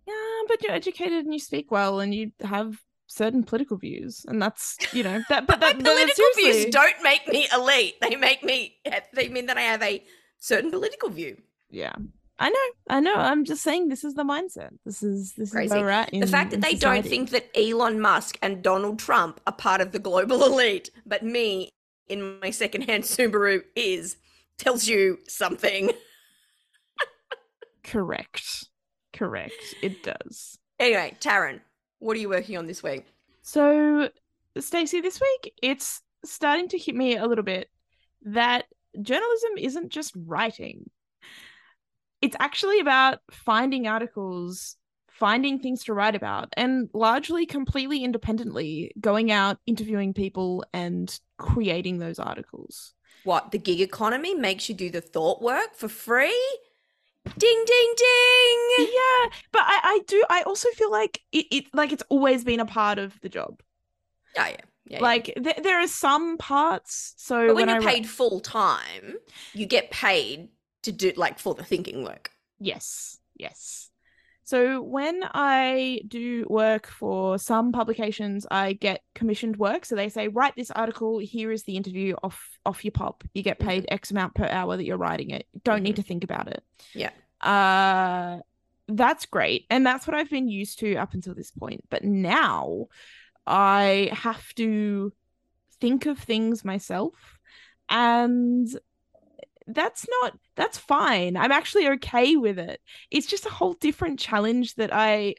yeah 0.09 0.15
but 0.49 0.61
you're 0.61 0.73
educated 0.73 1.25
and 1.25 1.33
you 1.33 1.39
speak 1.39 1.71
well 1.71 2.01
and 2.01 2.13
you 2.13 2.33
have 2.43 2.83
certain 3.07 3.45
political 3.45 3.77
views 3.77 4.25
and 4.27 4.43
that's 4.43 4.77
you 4.93 5.05
know 5.05 5.23
that 5.29 5.47
but 5.47 5.61
that 5.65 5.79
political 5.79 6.25
views 6.37 6.65
don't 6.71 7.01
make 7.05 7.29
me 7.29 7.47
elite. 7.55 7.95
They 8.01 8.17
make 8.17 8.43
me. 8.43 8.75
They 9.15 9.29
mean 9.29 9.47
that 9.47 9.57
I 9.57 9.63
have 9.63 9.83
a 9.83 10.03
certain 10.39 10.73
political 10.73 11.09
view. 11.09 11.37
yeah 11.71 11.95
i 12.39 12.49
know 12.49 12.59
i 12.89 13.01
know. 13.01 13.15
I'm 13.15 13.45
just 13.45 13.63
saying 13.63 13.89
this 13.89 14.05
is 14.05 14.15
the 14.15 14.25
mindset. 14.25 14.71
This 14.85 15.03
is 15.03 15.35
this 15.35 15.51
Crazy. 15.53 15.67
is 15.67 15.73
where 15.73 15.83
we're 15.83 15.91
at 15.91 16.11
in, 16.11 16.21
the 16.21 16.27
fact 16.27 16.51
that 16.51 16.61
they 16.61 16.75
don't 16.75 17.05
think 17.07 17.31
that 17.31 17.47
Elon 17.57 18.01
Musk 18.01 18.39
and 18.43 18.63
Donald 18.63 18.99
Trump 18.99 19.41
are 19.47 19.53
part 19.53 19.81
of 19.81 19.93
the 19.93 19.99
global 19.99 20.45
elite, 20.51 20.91
but 21.07 21.23
me 21.23 21.71
in 22.09 22.41
my 22.41 22.51
secondhand 22.51 23.05
Subaru 23.05 23.63
is 23.77 24.17
tells 24.59 24.87
you 24.87 25.19
something. 25.29 25.93
correct. 27.85 28.69
Correct. 29.13 29.55
It 29.83 30.03
does. 30.03 30.59
Anyway, 30.79 31.17
Taryn, 31.21 31.61
what 31.99 32.17
are 32.17 32.21
you 32.21 32.29
working 32.29 32.57
on 32.57 32.67
this 32.67 32.83
week? 32.83 33.05
so 33.43 34.09
stacey 34.59 35.01
this 35.01 35.21
week 35.21 35.53
it's 35.63 36.01
starting 36.25 36.69
to 36.69 36.79
hit 36.79 36.95
me 36.95 37.17
a 37.17 37.27
little 37.27 37.43
bit 37.45 37.69
that 38.23 38.67
journalism 39.01 39.51
isn't 39.59 39.89
just 39.91 40.13
writing 40.27 40.89
it's 42.23 42.37
actually 42.41 42.81
about 42.81 43.19
finding 43.31 43.87
articles 43.87 44.77
finding 45.09 45.59
things 45.59 45.85
to 45.85 45.93
write 45.95 46.15
about 46.17 46.49
and 46.57 46.89
largely 46.95 47.47
completely 47.47 48.03
independently 48.03 48.91
going 49.01 49.31
out 49.31 49.59
interviewing 49.67 50.15
people 50.15 50.65
and 50.73 51.21
creating 51.39 51.99
those 51.99 52.19
articles 52.19 52.95
What, 53.25 53.53
the 53.53 53.59
gig 53.59 53.81
economy 53.81 54.35
makes 54.35 54.69
you 54.69 54.75
do 54.75 54.91
the 54.91 55.01
thought 55.01 55.41
work 55.43 55.77
for 55.77 55.89
free? 55.89 56.59
Ding, 57.39 57.65
ding, 57.67 57.95
ding! 57.97 58.89
yeah 58.93 59.29
but 59.53 59.63
i 59.65 59.81
i 59.85 60.01
do 60.09 60.25
i 60.29 60.43
also 60.43 60.69
feel 60.71 60.91
like 60.91 61.21
it, 61.31 61.47
it 61.53 61.65
like 61.73 61.93
it's 61.93 62.03
always 62.09 62.43
been 62.43 62.59
a 62.59 62.67
part 62.67 62.99
of 62.99 63.21
the 63.21 63.29
job 63.29 63.61
Oh, 64.37 64.43
yeah. 64.43 64.49
yeah, 64.49 64.57
yeah. 64.87 65.01
like 65.03 65.25
th- 65.27 65.61
there 65.63 65.79
are 65.81 65.87
some 65.87 66.37
parts 66.39 67.15
so 67.17 67.47
but 67.49 67.55
when, 67.55 67.69
I 67.69 67.75
you're 67.75 67.83
wri- 67.83 67.87
paid 67.87 68.09
full 68.09 68.41
time, 68.41 69.15
you 69.53 69.67
get 69.67 69.91
paid 69.91 70.49
to 70.83 70.93
do 70.93 71.13
like 71.17 71.39
for 71.39 71.55
the 71.55 71.65
thinking 71.65 72.05
work. 72.05 72.31
yes 72.59 73.19
yes. 73.37 73.89
So 74.45 74.83
when 74.83 75.23
i 75.33 76.01
do 76.09 76.47
work 76.51 76.87
for 76.87 77.39
some 77.39 77.73
publications 77.73 78.47
i 78.51 78.73
get 78.75 79.01
commissioned 79.15 79.57
work. 79.57 79.85
So 79.85 79.95
they 79.95 80.09
say 80.09 80.29
write 80.29 80.55
this 80.57 80.71
article. 80.71 81.19
Here 81.19 81.51
is 81.53 81.63
the 81.63 81.77
interview 81.77 82.15
off 82.23 82.59
off 82.67 82.85
your 82.85 82.93
pop 82.93 83.25
you 83.35 83.43
get 83.43 83.59
paid 83.59 83.87
x 83.89 84.11
amount 84.11 84.35
per 84.35 84.47
hour 84.47 84.77
that 84.77 84.85
you're 84.85 84.99
writing 84.99 85.31
it. 85.31 85.47
Don't 85.65 85.83
need 85.83 85.97
to 85.97 86.03
think 86.03 86.25
about 86.25 86.49
it. 86.49 86.63
Yeah. 86.95 87.11
uh 87.41 88.41
that's 88.89 89.27
great. 89.27 89.65
And 89.71 89.87
that's 89.87 90.07
what 90.07 90.17
i've 90.17 90.31
been 90.31 90.49
used 90.49 90.81
to 90.81 90.97
up 90.97 91.15
until 91.15 91.35
this 91.35 91.51
point. 91.53 91.85
But 91.89 92.05
now 92.05 92.89
i 93.47 94.11
have 94.13 94.55
to 94.57 95.13
think 95.81 96.07
of 96.07 96.19
things 96.19 96.65
myself 96.65 97.39
and 97.89 98.69
that's 99.67 100.07
not 100.23 100.33
that's 100.57 100.79
fine 100.79 101.37
i'm 101.37 101.53
actually 101.53 101.89
okay 101.89 102.37
with 102.37 102.59
it 102.59 102.81
it's 103.11 103.27
just 103.27 103.47
a 103.47 103.51
whole 103.51 103.75
different 103.75 104.19
challenge 104.19 104.75
that 104.77 104.91
i 104.93 105.35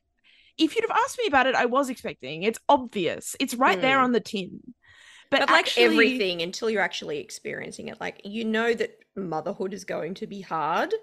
if 0.57 0.75
you'd 0.75 0.85
have 0.87 0.97
asked 1.03 1.17
me 1.17 1.25
about 1.27 1.47
it 1.47 1.55
i 1.55 1.65
was 1.65 1.89
expecting 1.89 2.43
it's 2.43 2.59
obvious 2.69 3.35
it's 3.39 3.55
right 3.55 3.81
there 3.81 3.97
Hmm. 3.97 4.05
on 4.05 4.11
the 4.11 4.19
tin 4.19 4.59
but, 5.31 5.39
But, 5.41 5.49
like 5.49 5.59
actually- 5.65 5.83
everything 5.85 6.41
until 6.43 6.69
you're 6.69 6.81
actually 6.81 7.17
experiencing 7.19 7.87
it, 7.87 7.99
like 7.99 8.21
you 8.23 8.45
know 8.45 8.71
that 8.75 8.99
motherhood 9.15 9.73
is 9.73 9.83
going 9.83 10.13
to 10.15 10.27
be 10.27 10.41
hard. 10.41 10.93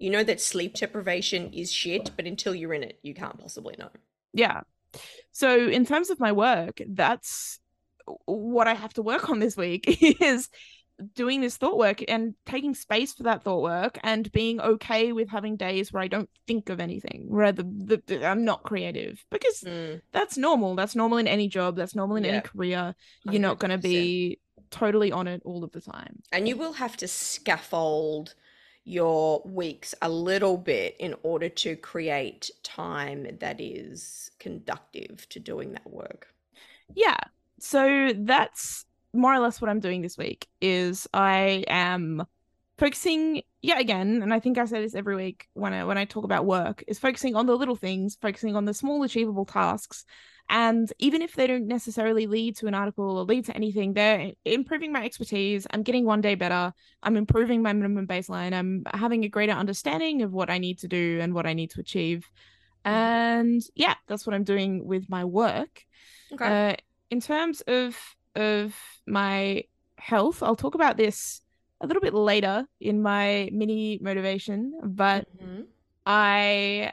You 0.00 0.10
know 0.10 0.24
that 0.24 0.40
sleep 0.40 0.74
deprivation 0.74 1.52
is 1.52 1.70
shit, 1.72 2.10
but 2.16 2.26
until 2.26 2.56
you're 2.56 2.74
in 2.74 2.82
it, 2.82 2.98
you 3.02 3.14
can't 3.14 3.38
possibly 3.38 3.76
know. 3.78 3.90
yeah 4.32 4.62
so 5.30 5.68
in 5.68 5.86
terms 5.86 6.10
of 6.10 6.18
my 6.18 6.32
work 6.32 6.80
that's 6.88 7.60
what 8.24 8.66
i 8.66 8.74
have 8.74 8.92
to 8.94 9.02
work 9.02 9.30
on 9.30 9.38
this 9.38 9.56
week 9.56 9.84
is 10.20 10.48
doing 11.02 11.40
this 11.40 11.56
thought 11.56 11.76
work 11.78 12.02
and 12.08 12.34
taking 12.46 12.74
space 12.74 13.12
for 13.12 13.24
that 13.24 13.42
thought 13.42 13.62
work 13.62 13.98
and 14.02 14.30
being 14.32 14.60
okay 14.60 15.12
with 15.12 15.28
having 15.28 15.56
days 15.56 15.92
where 15.92 16.02
i 16.02 16.08
don't 16.08 16.30
think 16.46 16.68
of 16.68 16.80
anything 16.80 17.26
where 17.28 17.52
the, 17.52 17.62
the, 17.62 18.02
the- 18.06 18.26
i'm 18.26 18.44
not 18.44 18.62
creative 18.62 19.24
because 19.30 19.60
Mm, 19.66 20.00
that's 20.12 20.36
normal. 20.36 20.74
That's 20.74 20.96
normal 20.96 21.18
in 21.18 21.28
any 21.28 21.48
job. 21.48 21.76
That's 21.76 21.94
normal 21.94 22.16
in 22.16 22.24
Yeah. 22.24 22.30
any 22.32 22.40
career. 22.40 22.94
You're 23.24 23.40
not 23.40 23.58
going 23.58 23.70
to 23.70 23.78
be 23.78 24.38
totally 24.70 25.12
on 25.12 25.28
it 25.28 25.42
all 25.44 25.62
of 25.64 25.72
the 25.72 25.80
time. 25.80 26.22
And 26.32 26.48
you 26.48 26.56
will 26.56 26.72
have 26.74 26.96
to 26.98 27.06
scaffold 27.08 28.34
your 28.84 29.42
weeks 29.44 29.94
a 30.02 30.08
little 30.08 30.56
bit 30.56 30.96
in 30.98 31.14
order 31.22 31.48
to 31.48 31.76
create 31.76 32.50
time 32.64 33.26
that 33.40 33.60
is 33.60 34.30
conductive 34.40 35.28
to 35.30 35.38
doing 35.40 35.72
that 35.72 35.88
work. 35.90 36.28
yeah. 36.94 37.16
So 37.60 38.12
that's 38.16 38.84
more 39.12 39.34
or 39.34 39.38
less 39.38 39.60
what 39.60 39.70
i'm 39.70 39.80
doing 39.80 40.02
this 40.02 40.18
week 40.18 40.46
is 40.60 41.08
i 41.12 41.64
am 41.68 42.24
focusing 42.78 43.42
yet 43.60 43.80
again 43.80 44.22
and 44.22 44.32
i 44.32 44.40
think 44.40 44.58
i 44.58 44.64
say 44.64 44.80
this 44.80 44.94
every 44.94 45.14
week 45.14 45.48
when 45.54 45.72
i 45.72 45.84
when 45.84 45.98
i 45.98 46.04
talk 46.04 46.24
about 46.24 46.46
work 46.46 46.82
is 46.88 46.98
focusing 46.98 47.36
on 47.36 47.46
the 47.46 47.56
little 47.56 47.76
things 47.76 48.16
focusing 48.20 48.56
on 48.56 48.64
the 48.64 48.74
small 48.74 49.02
achievable 49.02 49.44
tasks. 49.44 50.04
And 50.48 50.92
even 50.98 51.22
if 51.22 51.34
they 51.34 51.46
don't 51.46 51.66
necessarily 51.66 52.26
lead 52.26 52.56
to 52.56 52.66
an 52.66 52.74
article 52.74 53.18
or 53.18 53.24
lead 53.24 53.46
to 53.46 53.56
anything 53.56 53.94
they're 53.94 54.32
improving 54.44 54.92
my 54.92 55.04
expertise. 55.04 55.66
I'm 55.70 55.82
getting 55.82 56.04
one 56.04 56.20
day 56.20 56.34
better. 56.34 56.72
I'm 57.02 57.16
improving 57.16 57.62
my 57.62 57.72
minimum 57.72 58.06
baseline. 58.06 58.52
I'm 58.52 58.82
having 58.92 59.24
a 59.24 59.28
greater 59.28 59.52
understanding 59.52 60.22
of 60.22 60.32
what 60.32 60.50
i 60.50 60.58
need 60.58 60.80
to 60.80 60.88
do 60.88 61.18
and 61.22 61.32
what 61.32 61.46
i 61.46 61.52
need 61.52 61.70
to 61.70 61.80
achieve. 61.80 62.28
And 62.84 63.62
yeah 63.74 63.94
that's 64.08 64.26
what 64.26 64.34
i'm 64.34 64.44
doing 64.44 64.84
with 64.84 65.08
my 65.08 65.24
work. 65.24 65.84
Okay. 66.32 66.70
uh, 66.70 66.76
in 67.10 67.20
terms 67.20 67.60
of 67.62 67.96
of 68.34 68.74
my 69.06 69.64
health, 69.98 70.42
I'll 70.42 70.56
talk 70.56 70.74
about 70.74 70.96
this 70.96 71.40
a 71.80 71.86
little 71.86 72.00
bit 72.02 72.14
later 72.14 72.66
in 72.80 73.02
my 73.02 73.50
mini 73.52 73.98
motivation, 74.02 74.78
but 74.84 75.26
Mhm. 75.40 75.66
I 76.06 76.92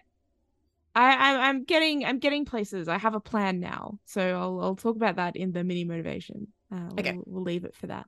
I 0.96 1.31
I'm, 1.34 1.39
I'm 1.39 1.63
getting 1.63 2.05
I'm 2.05 2.19
getting 2.19 2.46
places. 2.46 2.88
I 2.88 2.98
have 2.98 3.15
a 3.15 3.19
plan 3.19 3.60
now, 3.60 4.00
so 4.05 4.22
I'll 4.22 4.60
I'll 4.62 4.75
talk 4.75 4.96
about 4.96 5.15
that 5.17 5.36
in 5.36 5.51
the 5.51 5.63
mini 5.63 5.84
motivation. 5.84 6.48
Uh, 6.72 6.89
Okay. 7.00 7.13
we'll, 7.13 7.24
we'll 7.27 7.43
leave 7.43 7.65
it 7.65 7.75
for 7.75 7.88
that. 7.88 8.05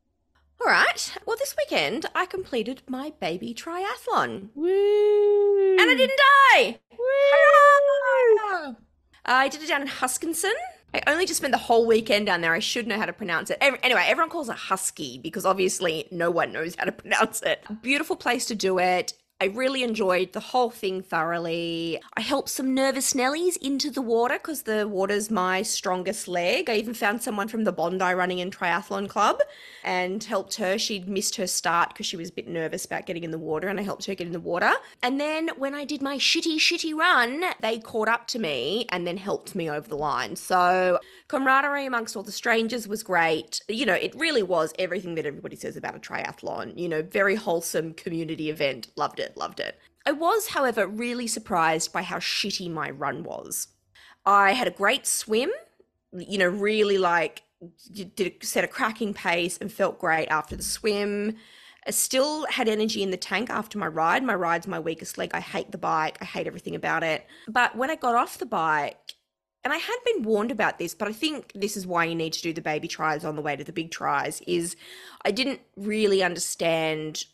All 0.59 0.67
right. 0.67 1.17
Well, 1.25 1.37
this 1.37 1.55
weekend 1.57 2.05
I 2.13 2.25
completed 2.27 2.83
my 2.87 3.13
baby 3.19 3.53
triathlon. 3.53 4.49
Woo! 4.53 5.77
And 5.79 5.89
I 5.89 5.95
didn't 5.95 6.19
die. 6.53 6.79
Hurrah! 6.91 8.75
I 9.25 9.47
did 9.47 9.61
it 9.63 9.67
down 9.67 9.81
in 9.81 9.87
Huskinson. 9.87 10.53
I 10.93 11.01
only 11.07 11.25
just 11.25 11.37
spent 11.37 11.51
the 11.51 11.57
whole 11.57 11.85
weekend 11.85 12.25
down 12.25 12.41
there. 12.41 12.53
I 12.53 12.59
should 12.59 12.85
know 12.87 12.97
how 12.97 13.05
to 13.05 13.13
pronounce 13.13 13.49
it. 13.49 13.57
Anyway, 13.61 14.03
everyone 14.05 14.29
calls 14.29 14.49
it 14.49 14.55
Husky 14.55 15.17
because 15.17 15.45
obviously 15.45 16.07
no 16.11 16.29
one 16.29 16.51
knows 16.51 16.75
how 16.75 16.85
to 16.85 16.91
pronounce 16.91 17.41
it. 17.41 17.63
Beautiful 17.81 18.15
place 18.15 18.45
to 18.47 18.55
do 18.55 18.77
it. 18.79 19.13
I 19.41 19.45
really 19.45 19.81
enjoyed 19.81 20.33
the 20.33 20.39
whole 20.39 20.69
thing 20.69 21.01
thoroughly. 21.01 21.99
I 22.13 22.21
helped 22.21 22.49
some 22.49 22.75
nervous 22.75 23.13
Nellies 23.13 23.57
into 23.57 23.89
the 23.89 23.99
water 23.99 24.35
because 24.35 24.61
the 24.61 24.87
water's 24.87 25.31
my 25.31 25.63
strongest 25.63 26.27
leg. 26.27 26.69
I 26.69 26.75
even 26.75 26.93
found 26.93 27.23
someone 27.23 27.47
from 27.47 27.63
the 27.63 27.71
Bondi 27.71 28.13
Running 28.13 28.39
and 28.39 28.55
Triathlon 28.55 29.09
Club 29.09 29.39
and 29.83 30.23
helped 30.23 30.57
her. 30.57 30.77
She'd 30.77 31.09
missed 31.09 31.37
her 31.37 31.47
start 31.47 31.89
because 31.89 32.05
she 32.05 32.17
was 32.17 32.29
a 32.29 32.33
bit 32.33 32.47
nervous 32.47 32.85
about 32.85 33.07
getting 33.07 33.23
in 33.23 33.31
the 33.31 33.39
water, 33.39 33.67
and 33.67 33.79
I 33.79 33.83
helped 33.83 34.05
her 34.05 34.13
get 34.13 34.27
in 34.27 34.33
the 34.33 34.39
water. 34.39 34.73
And 35.01 35.19
then 35.19 35.49
when 35.57 35.73
I 35.73 35.85
did 35.85 36.03
my 36.03 36.17
shitty, 36.17 36.57
shitty 36.57 36.93
run, 36.93 37.43
they 37.61 37.79
caught 37.79 38.09
up 38.09 38.27
to 38.27 38.39
me 38.39 38.85
and 38.89 39.07
then 39.07 39.17
helped 39.17 39.55
me 39.55 39.71
over 39.71 39.89
the 39.89 39.97
line. 39.97 40.35
So 40.35 40.99
camaraderie 41.29 41.87
amongst 41.87 42.15
all 42.15 42.21
the 42.21 42.31
strangers 42.31 42.87
was 42.87 43.01
great. 43.01 43.61
You 43.67 43.87
know, 43.87 43.95
it 43.95 44.13
really 44.13 44.43
was 44.43 44.71
everything 44.77 45.15
that 45.15 45.25
everybody 45.25 45.55
says 45.55 45.75
about 45.75 45.95
a 45.95 45.99
triathlon. 45.99 46.77
You 46.77 46.89
know, 46.89 47.01
very 47.01 47.33
wholesome 47.33 47.95
community 47.95 48.51
event. 48.51 48.89
Loved 48.95 49.19
it, 49.19 49.30
loved 49.37 49.59
it. 49.59 49.77
I 50.05 50.11
was, 50.11 50.47
however, 50.47 50.87
really 50.87 51.27
surprised 51.27 51.93
by 51.93 52.01
how 52.03 52.17
shitty 52.17 52.71
my 52.71 52.89
run 52.89 53.23
was. 53.23 53.67
I 54.25 54.53
had 54.53 54.67
a 54.67 54.71
great 54.71 55.05
swim, 55.05 55.51
you 56.13 56.37
know, 56.37 56.47
really 56.47 56.97
like 56.97 57.43
did 57.91 58.37
set 58.41 58.63
a 58.63 58.67
cracking 58.67 59.13
pace 59.13 59.57
and 59.57 59.71
felt 59.71 59.99
great 59.99 60.27
after 60.27 60.55
the 60.55 60.63
swim. 60.63 61.35
I 61.85 61.91
still 61.91 62.45
had 62.47 62.67
energy 62.67 63.01
in 63.01 63.11
the 63.11 63.17
tank 63.17 63.49
after 63.49 63.77
my 63.77 63.87
ride. 63.87 64.23
My 64.23 64.35
ride's 64.35 64.67
my 64.67 64.79
weakest 64.79 65.17
leg. 65.17 65.31
I 65.33 65.39
hate 65.39 65.71
the 65.71 65.77
bike. 65.77 66.17
I 66.21 66.25
hate 66.25 66.47
everything 66.47 66.75
about 66.75 67.03
it. 67.03 67.25
But 67.47 67.75
when 67.75 67.89
I 67.89 67.95
got 67.95 68.15
off 68.15 68.37
the 68.37 68.45
bike, 68.45 69.15
and 69.63 69.71
I 69.71 69.77
had 69.77 69.97
been 70.05 70.23
warned 70.23 70.51
about 70.51 70.79
this, 70.79 70.95
but 70.95 71.07
I 71.07 71.11
think 71.11 71.51
this 71.53 71.77
is 71.77 71.85
why 71.85 72.05
you 72.05 72.15
need 72.15 72.33
to 72.33 72.41
do 72.41 72.51
the 72.51 72.61
baby 72.61 72.87
tries 72.87 73.23
on 73.23 73.35
the 73.35 73.43
way 73.43 73.55
to 73.55 73.63
the 73.63 73.71
big 73.71 73.91
tries 73.91 74.41
is 74.47 74.75
I 75.23 75.31
didn't 75.31 75.61
really 75.75 76.23
understand 76.23 77.25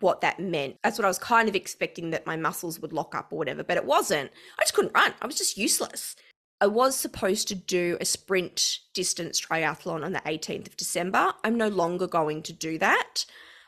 what 0.00 0.20
that 0.20 0.40
meant. 0.40 0.76
That's 0.82 0.98
what 0.98 1.04
I 1.04 1.08
was 1.08 1.18
kind 1.18 1.48
of 1.48 1.54
expecting 1.54 2.10
that 2.10 2.26
my 2.26 2.36
muscles 2.36 2.80
would 2.80 2.92
lock 2.92 3.14
up 3.14 3.32
or 3.32 3.38
whatever, 3.38 3.62
but 3.62 3.76
it 3.76 3.84
wasn't. 3.84 4.30
I 4.58 4.62
just 4.62 4.74
couldn't 4.74 4.94
run. 4.94 5.14
I 5.20 5.26
was 5.26 5.36
just 5.36 5.58
useless. 5.58 6.16
I 6.60 6.66
was 6.68 6.96
supposed 6.96 7.48
to 7.48 7.54
do 7.54 7.98
a 8.00 8.04
sprint 8.04 8.78
distance 8.94 9.40
triathlon 9.40 10.04
on 10.04 10.12
the 10.12 10.20
18th 10.20 10.68
of 10.68 10.76
December. 10.76 11.32
I'm 11.42 11.56
no 11.56 11.68
longer 11.68 12.06
going 12.06 12.42
to 12.44 12.52
do 12.52 12.78
that. 12.78 13.24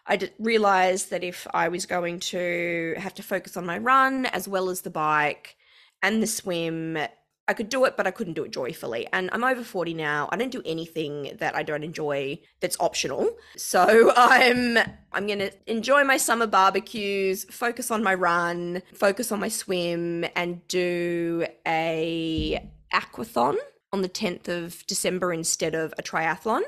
I 0.07 0.31
realized 0.39 1.11
that 1.11 1.25
if 1.25 1.47
I 1.53 1.69
was 1.69 1.87
going 1.87 2.21
to 2.21 2.95
have 2.99 3.15
to 3.15 3.23
focus 3.23 3.57
on 3.57 3.67
my 3.67 3.79
run 3.79 4.27
as 4.27 4.47
well 4.47 4.69
as 4.69 4.83
the 4.83 4.91
bike 4.91 5.57
and 6.03 6.23
the 6.23 6.27
swim, 6.27 6.99
I 7.47 7.53
could 7.53 7.69
do 7.69 7.85
it, 7.85 7.97
but 7.97 8.07
I 8.07 8.11
couldn't 8.11 8.35
do 8.35 8.45
it 8.45 8.53
joyfully. 8.53 9.07
And 9.13 9.29
I'm 9.33 9.45
over 9.45 9.63
40 9.63 9.93
now. 9.95 10.29
I 10.33 10.37
don't 10.37 10.51
do 10.51 10.63
anything 10.65 11.37
that 11.39 11.55
I 11.55 11.63
don't 11.63 11.85
enjoy 11.85 12.41
that's 12.61 12.77
optional. 12.81 13.37
So 13.57 14.13
I'm 14.17 14.79
I'm 15.13 15.27
gonna 15.27 15.51
enjoy 15.67 16.05
my 16.05 16.17
summer 16.17 16.47
barbecues, 16.47 17.45
focus 17.45 17.91
on 17.91 18.03
my 18.03 18.15
run, 18.15 18.83
focus 18.95 19.31
on 19.31 19.41
my 19.41 19.49
swim, 19.49 20.25
and 20.35 20.67
do 20.69 21.47
a 21.67 22.71
aquathon 22.93 23.57
on 23.93 24.03
the 24.03 24.09
10th 24.09 24.49
of 24.49 24.87
December 24.87 25.33
instead 25.33 25.75
of 25.75 25.93
a 25.99 26.03
triathlon. 26.03 26.63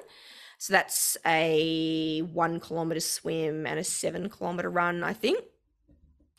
So 0.58 0.72
that's 0.72 1.16
a 1.26 2.20
one 2.20 2.60
kilometer 2.60 3.00
swim 3.00 3.66
and 3.66 3.78
a 3.78 3.84
seven 3.84 4.28
kilometer 4.30 4.70
run, 4.70 5.02
I 5.02 5.12
think. 5.12 5.42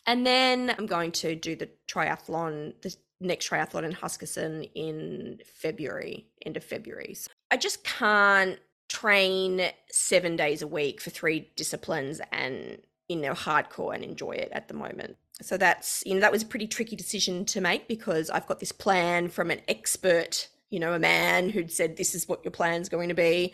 And 0.06 0.26
then 0.26 0.74
I'm 0.78 0.86
going 0.86 1.12
to 1.14 1.36
do 1.36 1.56
the 1.56 1.70
triathlon, 1.88 2.74
the 2.82 2.96
next 3.20 3.50
triathlon 3.50 3.84
in 3.84 3.94
Huskisson 3.94 4.70
in 4.76 5.40
February, 5.46 6.28
end 6.46 6.58
of 6.58 6.64
February. 6.64 7.14
So 7.14 7.30
I 7.52 7.58
just 7.58 7.84
can't 7.84 8.60
train 8.90 9.62
seven 9.92 10.36
days 10.36 10.62
a 10.62 10.68
week 10.68 11.02
for 11.02 11.10
three 11.10 11.50
disciplines 11.56 12.22
and 12.32 12.78
you 13.10 13.18
know 13.18 13.34
hardcore 13.34 13.94
and 13.94 14.04
enjoy 14.04 14.32
it 14.32 14.50
at 14.52 14.68
the 14.68 14.74
moment. 14.74 15.18
So 15.42 15.58
that's 15.58 16.04
you 16.06 16.16
know 16.16 16.22
that 16.22 16.32
was 16.32 16.44
a 16.44 16.48
pretty 16.48 16.68
tricky 16.68 16.96
decision 16.96 17.46
to 17.46 17.62
make 17.62 17.88
because 17.88 18.30
I've 18.30 18.48
got 18.48 18.60
this 18.60 18.72
plan 18.72 19.30
from 19.30 19.52
an 19.52 19.62
expert, 19.68 20.48
you 20.70 20.80
know, 20.80 20.94
a 20.94 21.00
man 21.00 21.50
who'd 21.50 21.72
said 21.72 21.98
this 21.98 22.16
is 22.16 22.28
what 22.28 22.44
your 22.44 22.52
plan's 22.52 22.90
going 22.90 23.10
to 23.10 23.16
be. 23.16 23.54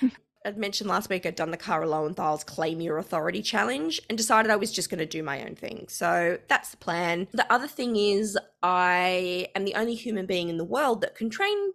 I'd 0.44 0.58
mentioned 0.58 0.90
last 0.90 1.08
week 1.08 1.24
I'd 1.24 1.36
done 1.36 1.50
the 1.50 1.56
Kara 1.56 1.86
Loewentheil's 1.86 2.44
Claim 2.44 2.80
Your 2.80 2.98
Authority 2.98 3.40
challenge 3.40 4.00
and 4.08 4.18
decided 4.18 4.50
I 4.50 4.56
was 4.56 4.70
just 4.70 4.90
going 4.90 4.98
to 4.98 5.06
do 5.06 5.22
my 5.22 5.42
own 5.42 5.54
thing. 5.54 5.86
So 5.88 6.38
that's 6.48 6.70
the 6.70 6.76
plan. 6.76 7.28
The 7.32 7.50
other 7.50 7.66
thing 7.66 7.96
is, 7.96 8.38
I 8.62 9.48
am 9.54 9.64
the 9.64 9.74
only 9.74 9.94
human 9.94 10.26
being 10.26 10.50
in 10.50 10.58
the 10.58 10.64
world 10.64 11.00
that 11.00 11.14
can 11.14 11.30
train 11.30 11.72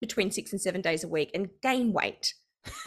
between 0.00 0.30
six 0.30 0.52
and 0.52 0.60
seven 0.60 0.80
days 0.80 1.02
a 1.02 1.08
week 1.08 1.30
and 1.34 1.48
gain 1.62 1.92
weight. 1.92 2.34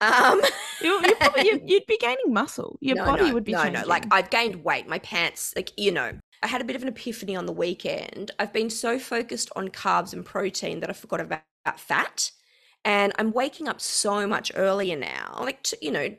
um, 0.00 0.40
you, 0.82 1.00
you 1.04 1.14
probably, 1.20 1.46
you, 1.46 1.60
would 1.62 1.86
be 1.86 1.98
gaining 1.98 2.32
muscle. 2.32 2.78
Your 2.80 2.96
no, 2.96 3.04
body 3.06 3.28
no, 3.28 3.34
would 3.34 3.44
be 3.44 3.52
no, 3.52 3.62
changing. 3.62 3.82
no. 3.82 3.88
Like 3.88 4.04
I've 4.10 4.30
gained 4.30 4.62
weight. 4.62 4.86
My 4.86 4.98
pants, 4.98 5.54
like 5.56 5.72
you 5.78 5.90
know, 5.90 6.12
I 6.42 6.46
had 6.46 6.60
a 6.60 6.64
bit 6.64 6.76
of 6.76 6.82
an 6.82 6.88
epiphany 6.88 7.34
on 7.34 7.46
the 7.46 7.52
weekend. 7.52 8.30
I've 8.38 8.52
been 8.52 8.70
so 8.70 8.98
focused 8.98 9.50
on 9.56 9.68
carbs 9.68 10.12
and 10.12 10.24
protein 10.24 10.80
that 10.80 10.90
I 10.90 10.92
forgot 10.92 11.20
about 11.20 11.42
fat. 11.76 12.30
And 12.84 13.12
I'm 13.18 13.32
waking 13.32 13.68
up 13.68 13.80
so 13.80 14.26
much 14.26 14.52
earlier 14.54 14.96
now, 14.96 15.38
like, 15.40 15.62
t- 15.62 15.76
you 15.82 15.90
know, 15.90 16.14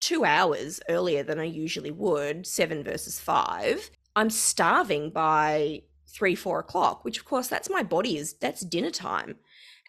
two 0.00 0.24
hours 0.24 0.80
earlier 0.88 1.22
than 1.22 1.40
I 1.40 1.44
usually 1.44 1.90
would, 1.90 2.46
seven 2.46 2.84
versus 2.84 3.18
five. 3.18 3.90
I'm 4.14 4.30
starving 4.30 5.10
by 5.10 5.82
three, 6.08 6.34
four 6.34 6.58
o'clock, 6.60 7.04
which 7.04 7.18
of 7.18 7.24
course 7.24 7.48
that's 7.48 7.68
my 7.68 7.82
body 7.82 8.16
is 8.16 8.34
that's 8.34 8.62
dinner 8.62 8.90
time. 8.90 9.36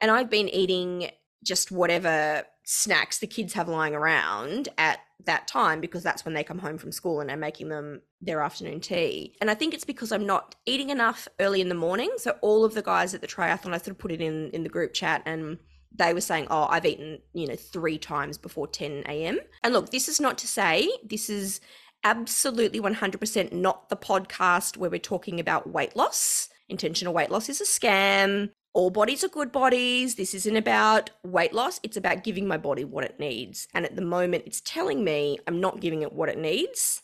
And 0.01 0.11
I've 0.11 0.29
been 0.29 0.49
eating 0.49 1.09
just 1.43 1.71
whatever 1.71 2.43
snacks 2.63 3.19
the 3.19 3.27
kids 3.27 3.53
have 3.53 3.69
lying 3.69 3.95
around 3.95 4.67
at 4.77 4.99
that 5.25 5.47
time 5.47 5.79
because 5.79 6.03
that's 6.03 6.25
when 6.25 6.33
they 6.33 6.43
come 6.43 6.59
home 6.59 6.77
from 6.77 6.91
school 6.91 7.21
and 7.21 7.31
I'm 7.31 7.39
making 7.39 7.69
them 7.69 8.01
their 8.19 8.41
afternoon 8.41 8.81
tea. 8.81 9.35
And 9.39 9.49
I 9.49 9.53
think 9.53 9.73
it's 9.73 9.85
because 9.85 10.11
I'm 10.11 10.25
not 10.25 10.55
eating 10.65 10.89
enough 10.89 11.27
early 11.39 11.61
in 11.61 11.69
the 11.69 11.75
morning. 11.75 12.11
So 12.17 12.37
all 12.41 12.65
of 12.65 12.73
the 12.73 12.81
guys 12.81 13.13
at 13.13 13.21
the 13.21 13.27
triathlon, 13.27 13.73
I 13.73 13.77
sort 13.77 13.89
of 13.89 13.97
put 13.99 14.11
it 14.11 14.21
in 14.21 14.49
in 14.51 14.63
the 14.63 14.69
group 14.69 14.93
chat 14.93 15.21
and 15.25 15.57
they 15.97 16.13
were 16.13 16.21
saying, 16.21 16.47
"Oh, 16.49 16.67
I've 16.69 16.85
eaten, 16.85 17.19
you 17.33 17.47
know, 17.47 17.55
three 17.55 17.97
times 17.97 18.37
before 18.37 18.67
10 18.67 19.03
a.m." 19.07 19.39
And 19.63 19.73
look, 19.73 19.89
this 19.89 20.07
is 20.07 20.19
not 20.19 20.37
to 20.39 20.47
say 20.47 20.89
this 21.03 21.29
is 21.29 21.59
absolutely 22.03 22.79
100% 22.79 23.51
not 23.51 23.89
the 23.89 23.97
podcast 23.97 24.77
where 24.77 24.89
we're 24.89 24.99
talking 24.99 25.39
about 25.39 25.71
weight 25.71 25.95
loss. 25.95 26.49
Intentional 26.69 27.13
weight 27.13 27.31
loss 27.31 27.49
is 27.49 27.61
a 27.61 27.65
scam. 27.65 28.51
All 28.73 28.91
bodies 28.91 29.23
are 29.23 29.29
good 29.29 29.51
bodies. 29.51 30.15
This 30.15 30.33
isn't 30.33 30.55
about 30.55 31.09
weight 31.23 31.53
loss. 31.53 31.79
It's 31.81 31.97
about 31.97 32.23
giving 32.23 32.47
my 32.47 32.57
body 32.57 32.83
what 32.83 33.03
it 33.03 33.19
needs. 33.19 33.67
And 33.73 33.85
at 33.85 33.95
the 33.95 34.03
moment, 34.03 34.43
it's 34.45 34.61
telling 34.61 35.03
me 35.03 35.39
I'm 35.47 35.59
not 35.59 35.79
giving 35.79 36.03
it 36.03 36.13
what 36.13 36.29
it 36.29 36.37
needs. 36.37 37.01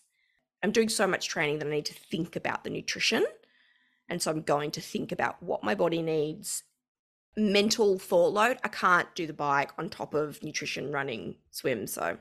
I'm 0.61 0.71
doing 0.71 0.89
so 0.89 1.07
much 1.07 1.27
training 1.27 1.59
that 1.59 1.67
I 1.67 1.71
need 1.71 1.85
to 1.85 1.93
think 1.93 2.35
about 2.35 2.63
the 2.63 2.69
nutrition. 2.69 3.25
And 4.07 4.21
so 4.21 4.31
I'm 4.31 4.41
going 4.41 4.71
to 4.71 4.81
think 4.81 5.11
about 5.11 5.41
what 5.41 5.63
my 5.63 5.75
body 5.75 6.01
needs 6.01 6.63
mental 7.35 7.97
thought 7.97 8.33
load. 8.33 8.57
I 8.63 8.67
can't 8.67 9.07
do 9.15 9.27
the 9.27 9.33
bike 9.33 9.71
on 9.77 9.89
top 9.89 10.13
of 10.13 10.41
nutrition, 10.43 10.91
running, 10.91 11.35
swim. 11.51 11.87
So 11.87 12.17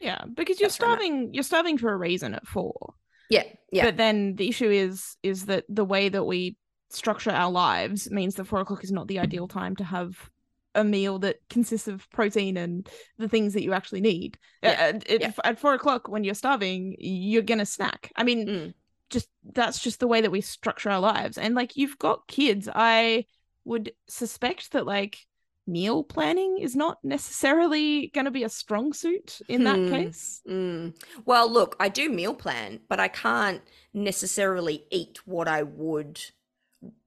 yeah, 0.00 0.24
because 0.34 0.58
you're 0.60 0.70
starving. 0.70 1.34
You're 1.34 1.42
starving 1.42 1.78
for 1.78 1.92
a 1.92 1.96
reason 1.96 2.34
at 2.34 2.46
four. 2.46 2.94
Yeah, 3.28 3.44
yeah. 3.70 3.84
But 3.84 3.96
then 3.96 4.36
the 4.36 4.48
issue 4.48 4.70
is 4.70 5.16
is 5.22 5.46
that 5.46 5.64
the 5.68 5.84
way 5.84 6.08
that 6.08 6.24
we 6.24 6.56
structure 6.88 7.30
our 7.30 7.50
lives 7.50 8.10
means 8.10 8.34
that 8.34 8.46
four 8.46 8.60
o'clock 8.60 8.82
is 8.82 8.90
not 8.90 9.08
the 9.08 9.18
ideal 9.18 9.46
time 9.46 9.76
to 9.76 9.84
have 9.84 10.30
a 10.74 10.84
meal 10.84 11.18
that 11.18 11.36
consists 11.48 11.88
of 11.88 12.08
protein 12.10 12.56
and 12.56 12.88
the 13.18 13.28
things 13.28 13.54
that 13.54 13.62
you 13.62 13.72
actually 13.72 14.00
need. 14.00 14.38
Yeah. 14.62 14.70
At, 14.70 15.20
yeah. 15.20 15.32
at 15.44 15.58
four 15.58 15.74
o'clock, 15.74 16.08
when 16.08 16.24
you're 16.24 16.34
starving, 16.34 16.96
you're 16.98 17.42
gonna 17.42 17.66
snack. 17.66 18.10
I 18.16 18.24
mean, 18.24 18.46
mm. 18.46 18.74
just 19.10 19.28
that's 19.52 19.80
just 19.80 20.00
the 20.00 20.08
way 20.08 20.20
that 20.22 20.32
we 20.32 20.40
structure 20.40 20.90
our 20.90 21.00
lives. 21.00 21.38
And 21.38 21.54
like, 21.54 21.76
you've 21.76 21.98
got 21.98 22.26
kids. 22.26 22.68
I 22.74 23.26
would 23.64 23.92
suspect 24.08 24.72
that 24.72 24.86
like 24.86 25.26
meal 25.66 26.02
planning 26.02 26.58
is 26.58 26.74
not 26.74 26.98
necessarily 27.04 28.08
going 28.08 28.24
to 28.24 28.30
be 28.30 28.44
a 28.44 28.48
strong 28.48 28.92
suit 28.92 29.40
in 29.48 29.64
that 29.64 29.76
hmm. 29.76 29.90
case. 29.90 30.42
Mm. 30.48 30.94
Well, 31.24 31.50
look, 31.50 31.76
I 31.78 31.88
do 31.88 32.10
meal 32.10 32.34
plan, 32.34 32.80
but 32.88 32.98
I 32.98 33.08
can't 33.08 33.62
necessarily 33.94 34.84
eat 34.90 35.20
what 35.26 35.48
I 35.48 35.62
would 35.62 36.20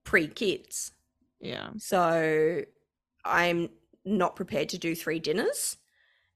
pre 0.04 0.28
kids. 0.28 0.92
Yeah. 1.40 1.70
So 1.76 2.62
I'm 3.24 3.68
not 4.04 4.36
prepared 4.36 4.70
to 4.70 4.78
do 4.78 4.94
three 4.94 5.18
dinners. 5.18 5.76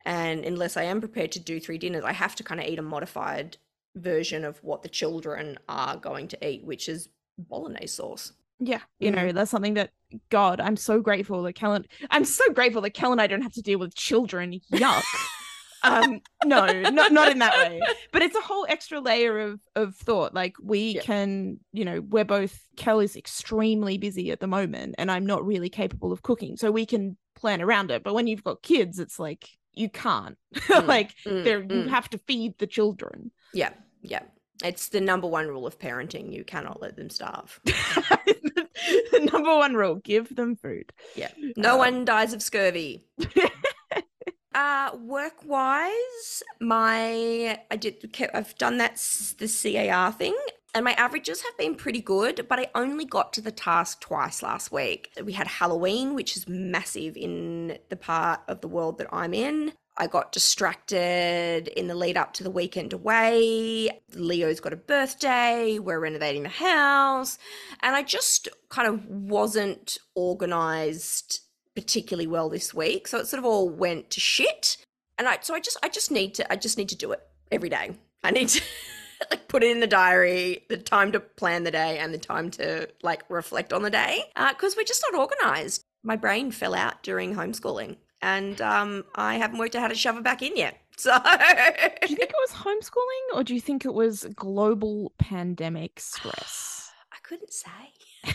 And 0.04 0.44
unless 0.44 0.76
I 0.76 0.84
am 0.84 1.00
prepared 1.00 1.32
to 1.32 1.40
do 1.40 1.60
three 1.60 1.78
dinners, 1.78 2.04
I 2.04 2.12
have 2.12 2.34
to 2.36 2.44
kind 2.44 2.60
of 2.60 2.66
eat 2.66 2.78
a 2.78 2.82
modified 2.82 3.56
version 3.94 4.44
of 4.44 4.62
what 4.62 4.82
the 4.82 4.88
children 4.88 5.58
are 5.68 5.96
going 5.96 6.28
to 6.28 6.48
eat, 6.48 6.64
which 6.64 6.88
is 6.88 7.08
bolognese 7.36 7.88
sauce. 7.88 8.32
Yeah, 8.60 8.80
you 8.98 9.10
know, 9.10 9.18
mm-hmm. 9.18 9.36
that's 9.36 9.50
something 9.50 9.74
that 9.74 9.90
God, 10.30 10.60
I'm 10.60 10.76
so 10.76 11.00
grateful 11.00 11.42
that 11.42 11.54
Kellen 11.54 11.86
I'm 12.10 12.24
so 12.24 12.44
grateful 12.52 12.82
that 12.82 12.90
Kel 12.90 13.12
and 13.12 13.20
I 13.20 13.26
don't 13.26 13.42
have 13.42 13.52
to 13.52 13.62
deal 13.62 13.78
with 13.78 13.94
children. 13.94 14.60
Yuck. 14.72 15.02
um 15.84 16.20
no, 16.44 16.66
not 16.90 17.12
not 17.12 17.30
in 17.30 17.38
that 17.38 17.56
way. 17.56 17.80
But 18.12 18.22
it's 18.22 18.36
a 18.36 18.40
whole 18.40 18.66
extra 18.68 19.00
layer 19.00 19.38
of 19.38 19.60
of 19.76 19.94
thought. 19.94 20.34
Like 20.34 20.56
we 20.62 20.96
yeah. 20.96 21.02
can, 21.02 21.60
you 21.72 21.84
know, 21.84 22.00
we're 22.00 22.24
both 22.24 22.58
Kel 22.76 23.00
is 23.00 23.16
extremely 23.16 23.98
busy 23.98 24.30
at 24.30 24.40
the 24.40 24.46
moment 24.46 24.96
and 24.98 25.10
I'm 25.10 25.26
not 25.26 25.46
really 25.46 25.68
capable 25.68 26.12
of 26.12 26.22
cooking. 26.22 26.56
So 26.56 26.70
we 26.70 26.86
can 26.86 27.16
plan 27.36 27.62
around 27.62 27.90
it. 27.90 28.02
But 28.02 28.14
when 28.14 28.26
you've 28.26 28.44
got 28.44 28.62
kids, 28.62 28.98
it's 28.98 29.18
like 29.18 29.48
you 29.74 29.88
can't. 29.88 30.36
Mm, 30.68 30.86
like 30.86 31.14
mm, 31.26 31.44
there 31.44 31.62
mm. 31.62 31.72
you 31.84 31.88
have 31.88 32.10
to 32.10 32.18
feed 32.18 32.58
the 32.58 32.66
children. 32.66 33.30
Yeah. 33.54 33.70
Yeah. 34.02 34.22
It's 34.64 34.88
the 34.88 35.00
number 35.00 35.26
one 35.26 35.48
rule 35.48 35.66
of 35.66 35.78
parenting. 35.78 36.32
You 36.32 36.44
cannot 36.44 36.80
let 36.80 36.96
them 36.96 37.10
starve. 37.10 37.60
the 37.64 39.30
number 39.32 39.56
one 39.56 39.74
rule 39.74 39.96
give 39.96 40.34
them 40.34 40.56
food. 40.56 40.92
Yeah. 41.14 41.30
No 41.56 41.72
um, 41.72 41.78
one 41.78 42.04
dies 42.04 42.32
of 42.32 42.42
scurvy. 42.42 43.04
uh 44.54 44.90
work 45.00 45.44
wise, 45.44 46.42
my 46.60 47.58
I 47.70 47.76
did 47.76 48.10
I've 48.34 48.56
done 48.56 48.78
that 48.78 48.96
the 49.38 49.46
CAR 49.46 50.12
thing 50.12 50.34
and 50.74 50.84
my 50.84 50.92
averages 50.92 51.42
have 51.42 51.56
been 51.56 51.74
pretty 51.74 52.00
good, 52.00 52.46
but 52.48 52.58
I 52.58 52.66
only 52.74 53.04
got 53.04 53.32
to 53.34 53.40
the 53.40 53.50
task 53.50 54.00
twice 54.00 54.42
last 54.42 54.70
week. 54.70 55.10
We 55.24 55.32
had 55.32 55.46
Halloween, 55.46 56.14
which 56.14 56.36
is 56.36 56.46
massive 56.46 57.16
in 57.16 57.78
the 57.88 57.96
part 57.96 58.40
of 58.48 58.60
the 58.60 58.68
world 58.68 58.98
that 58.98 59.08
I'm 59.10 59.32
in. 59.32 59.72
I 60.00 60.06
got 60.06 60.30
distracted 60.30 61.68
in 61.76 61.88
the 61.88 61.94
lead 61.96 62.16
up 62.16 62.32
to 62.34 62.44
the 62.44 62.50
weekend 62.50 62.92
away. 62.92 63.90
Leo's 64.14 64.60
got 64.60 64.72
a 64.72 64.76
birthday. 64.76 65.80
We're 65.80 65.98
renovating 65.98 66.44
the 66.44 66.48
house. 66.48 67.36
And 67.80 67.96
I 67.96 68.04
just 68.04 68.48
kind 68.68 68.86
of 68.86 69.04
wasn't 69.06 69.98
organized 70.14 71.40
particularly 71.74 72.28
well 72.28 72.48
this 72.48 72.72
week. 72.72 73.08
So 73.08 73.18
it 73.18 73.26
sort 73.26 73.38
of 73.38 73.44
all 73.44 73.68
went 73.68 74.10
to 74.10 74.20
shit. 74.20 74.76
And 75.18 75.26
I 75.26 75.38
so 75.40 75.54
I 75.54 75.60
just 75.60 75.76
I 75.82 75.88
just 75.88 76.12
need 76.12 76.34
to 76.34 76.52
I 76.52 76.54
just 76.54 76.78
need 76.78 76.90
to 76.90 76.96
do 76.96 77.10
it 77.10 77.20
every 77.50 77.68
day. 77.68 77.90
I 78.22 78.30
need 78.30 78.48
to 78.50 78.62
like 79.32 79.48
put 79.48 79.64
it 79.64 79.70
in 79.72 79.80
the 79.80 79.88
diary, 79.88 80.64
the 80.68 80.76
time 80.76 81.10
to 81.10 81.18
plan 81.18 81.64
the 81.64 81.72
day 81.72 81.98
and 81.98 82.14
the 82.14 82.18
time 82.18 82.52
to 82.52 82.88
like 83.02 83.24
reflect 83.28 83.72
on 83.72 83.82
the 83.82 83.90
day 83.90 84.22
uh, 84.36 84.52
because 84.52 84.76
we're 84.76 84.84
just 84.84 85.04
not 85.10 85.18
organized. 85.18 85.82
My 86.04 86.14
brain 86.14 86.52
fell 86.52 86.76
out 86.76 87.02
during 87.02 87.34
homeschooling 87.34 87.96
and 88.22 88.60
um, 88.60 89.04
I 89.14 89.36
haven't 89.36 89.58
worked 89.58 89.76
out 89.76 89.82
how 89.82 89.88
to 89.88 89.94
shove 89.94 90.16
it 90.16 90.24
back 90.24 90.42
in 90.42 90.56
yet. 90.56 90.78
So, 90.98 91.16
Do 91.16 92.08
you 92.08 92.16
think 92.16 92.30
it 92.30 92.34
was 92.48 92.50
homeschooling 92.50 93.36
or 93.36 93.44
do 93.44 93.54
you 93.54 93.60
think 93.60 93.84
it 93.84 93.94
was 93.94 94.26
global 94.34 95.12
pandemic 95.16 96.00
stress? 96.00 96.90
I 97.12 97.18
couldn't 97.22 97.52
say 97.52 97.70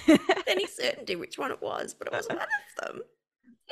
with 0.08 0.22
any 0.48 0.65
certainty 0.67 1.17
which 1.17 1.38
one 1.38 1.52
it 1.52 1.62
was, 1.62 1.93
but 1.93 2.08
it 2.08 2.13
was 2.13 2.26
one 2.30 2.38
of 2.38 2.46
them. 2.88 3.02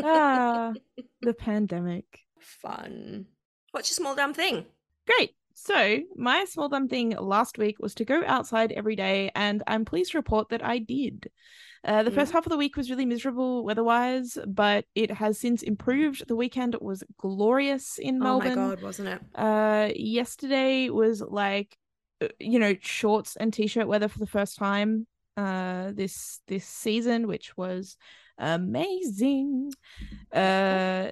ah, 0.03 0.73
the 1.21 1.33
pandemic. 1.33 2.03
Fun. 2.41 3.27
What's 3.71 3.89
your 3.89 3.95
small 3.95 4.13
dumb 4.13 4.33
thing? 4.33 4.65
Great. 5.07 5.35
So, 5.53 5.99
my 6.17 6.43
small 6.43 6.67
dumb 6.67 6.89
thing 6.89 7.11
last 7.11 7.57
week 7.57 7.77
was 7.79 7.95
to 7.95 8.03
go 8.03 8.23
outside 8.25 8.73
every 8.73 8.97
day, 8.97 9.31
and 9.35 9.63
I'm 9.67 9.85
pleased 9.85 10.11
to 10.11 10.17
report 10.17 10.49
that 10.49 10.65
I 10.65 10.79
did. 10.79 11.29
Uh, 11.83 12.03
the 12.03 12.11
Mm. 12.11 12.15
first 12.15 12.31
half 12.31 12.45
of 12.45 12.51
the 12.51 12.57
week 12.57 12.77
was 12.77 12.89
really 12.89 13.05
miserable 13.05 13.63
weather-wise, 13.63 14.37
but 14.45 14.85
it 14.93 15.11
has 15.11 15.39
since 15.39 15.63
improved. 15.63 16.27
The 16.27 16.35
weekend 16.35 16.75
was 16.79 17.03
glorious 17.17 17.97
in 17.97 18.19
Melbourne. 18.19 18.51
Oh 18.51 18.55
my 18.55 18.69
god, 18.75 18.81
wasn't 18.83 19.09
it? 19.09 19.21
Uh, 19.33 19.89
yesterday 19.95 20.89
was 20.89 21.21
like, 21.21 21.75
uh, 22.21 22.27
you 22.39 22.59
know, 22.59 22.75
shorts 22.81 23.35
and 23.35 23.51
t-shirt 23.51 23.87
weather 23.87 24.07
for 24.07 24.19
the 24.19 24.27
first 24.27 24.57
time. 24.57 25.07
Uh, 25.37 25.91
this 25.93 26.41
this 26.47 26.65
season, 26.65 27.25
which 27.25 27.55
was 27.57 27.97
amazing. 28.37 29.71
Uh, 30.31 31.11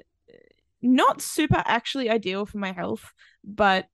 not 0.82 1.22
super 1.22 1.64
actually 1.66 2.10
ideal 2.10 2.46
for 2.46 2.58
my 2.58 2.72
health, 2.74 3.12
but 3.44 3.88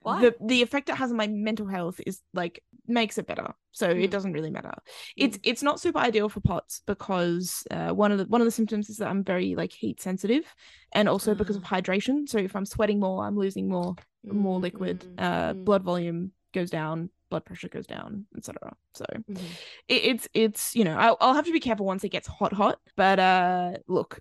Why? 0.00 0.20
the 0.20 0.34
the 0.40 0.62
effect 0.62 0.88
it 0.88 0.96
has 0.96 1.10
on 1.10 1.16
my 1.16 1.26
mental 1.26 1.66
health 1.66 2.00
is 2.06 2.22
like 2.34 2.62
makes 2.88 3.18
it 3.18 3.26
better. 3.26 3.54
So 3.72 3.88
Hmm. 3.88 4.00
it 4.00 4.10
doesn't 4.10 4.32
really 4.32 4.50
matter. 4.50 4.72
It's 5.16 5.38
it's 5.42 5.62
not 5.62 5.80
super 5.80 5.98
ideal 5.98 6.28
for 6.28 6.40
POTS 6.40 6.82
because 6.86 7.64
uh, 7.70 7.90
one 7.90 8.12
of 8.12 8.18
the 8.18 8.24
one 8.24 8.40
of 8.40 8.46
the 8.46 8.50
symptoms 8.50 8.88
is 8.90 8.96
that 8.98 9.08
i'm 9.08 9.22
very 9.24 9.54
like 9.54 9.72
heat 9.72 10.00
sensitive 10.00 10.44
and 10.92 11.08
also 11.08 11.34
because 11.34 11.56
of 11.56 11.62
hydration. 11.62 12.28
So 12.28 12.38
if 12.38 12.56
i'm 12.56 12.66
sweating 12.66 13.00
more 13.00 13.24
i'm 13.24 13.36
losing 13.36 13.68
more 13.68 13.94
more 14.24 14.58
liquid 14.58 15.04
Mm, 15.04 15.18
uh 15.18 15.52
mm, 15.54 15.64
blood 15.64 15.82
volume 15.84 16.32
goes 16.52 16.70
down 16.70 17.10
blood 17.30 17.44
pressure 17.44 17.68
goes 17.68 17.86
down 17.86 18.26
etc 18.36 18.74
so 18.94 19.04
mhm. 19.30 19.56
it, 19.88 19.94
it's 20.04 20.28
it's 20.34 20.74
you 20.76 20.84
know 20.84 20.96
I'll, 20.96 21.16
I'll 21.20 21.34
have 21.34 21.46
to 21.46 21.52
be 21.52 21.60
careful 21.60 21.86
once 21.86 22.04
it 22.04 22.08
gets 22.10 22.26
hot 22.26 22.52
hot. 22.52 22.78
But 22.96 23.18
uh 23.18 23.72
look 23.86 24.20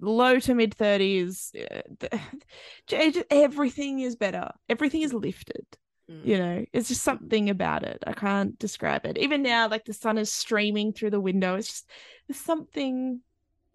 low 0.00 0.38
to 0.40 0.54
mid 0.54 0.74
30s 0.76 1.52
uh, 1.54 1.82
th- 2.00 2.12
j- 2.86 3.10
j- 3.12 3.24
everything 3.30 4.00
is 4.00 4.16
better. 4.16 4.50
Everything 4.68 5.02
is 5.02 5.12
lifted 5.12 5.66
Mm. 6.12 6.26
you 6.26 6.38
know 6.38 6.64
it's 6.72 6.88
just 6.88 7.02
something 7.02 7.48
about 7.50 7.82
it. 7.82 8.02
I 8.06 8.12
can't 8.12 8.58
describe 8.58 9.06
it. 9.06 9.18
Even 9.18 9.42
now 9.42 9.68
like 9.68 9.84
the 9.84 9.92
sun 9.94 10.18
is 10.18 10.32
streaming 10.32 10.92
through 10.92 11.10
the 11.10 11.20
window. 11.20 11.54
It's 11.56 11.68
just 11.68 11.90
there's 12.28 12.40
something 12.40 13.20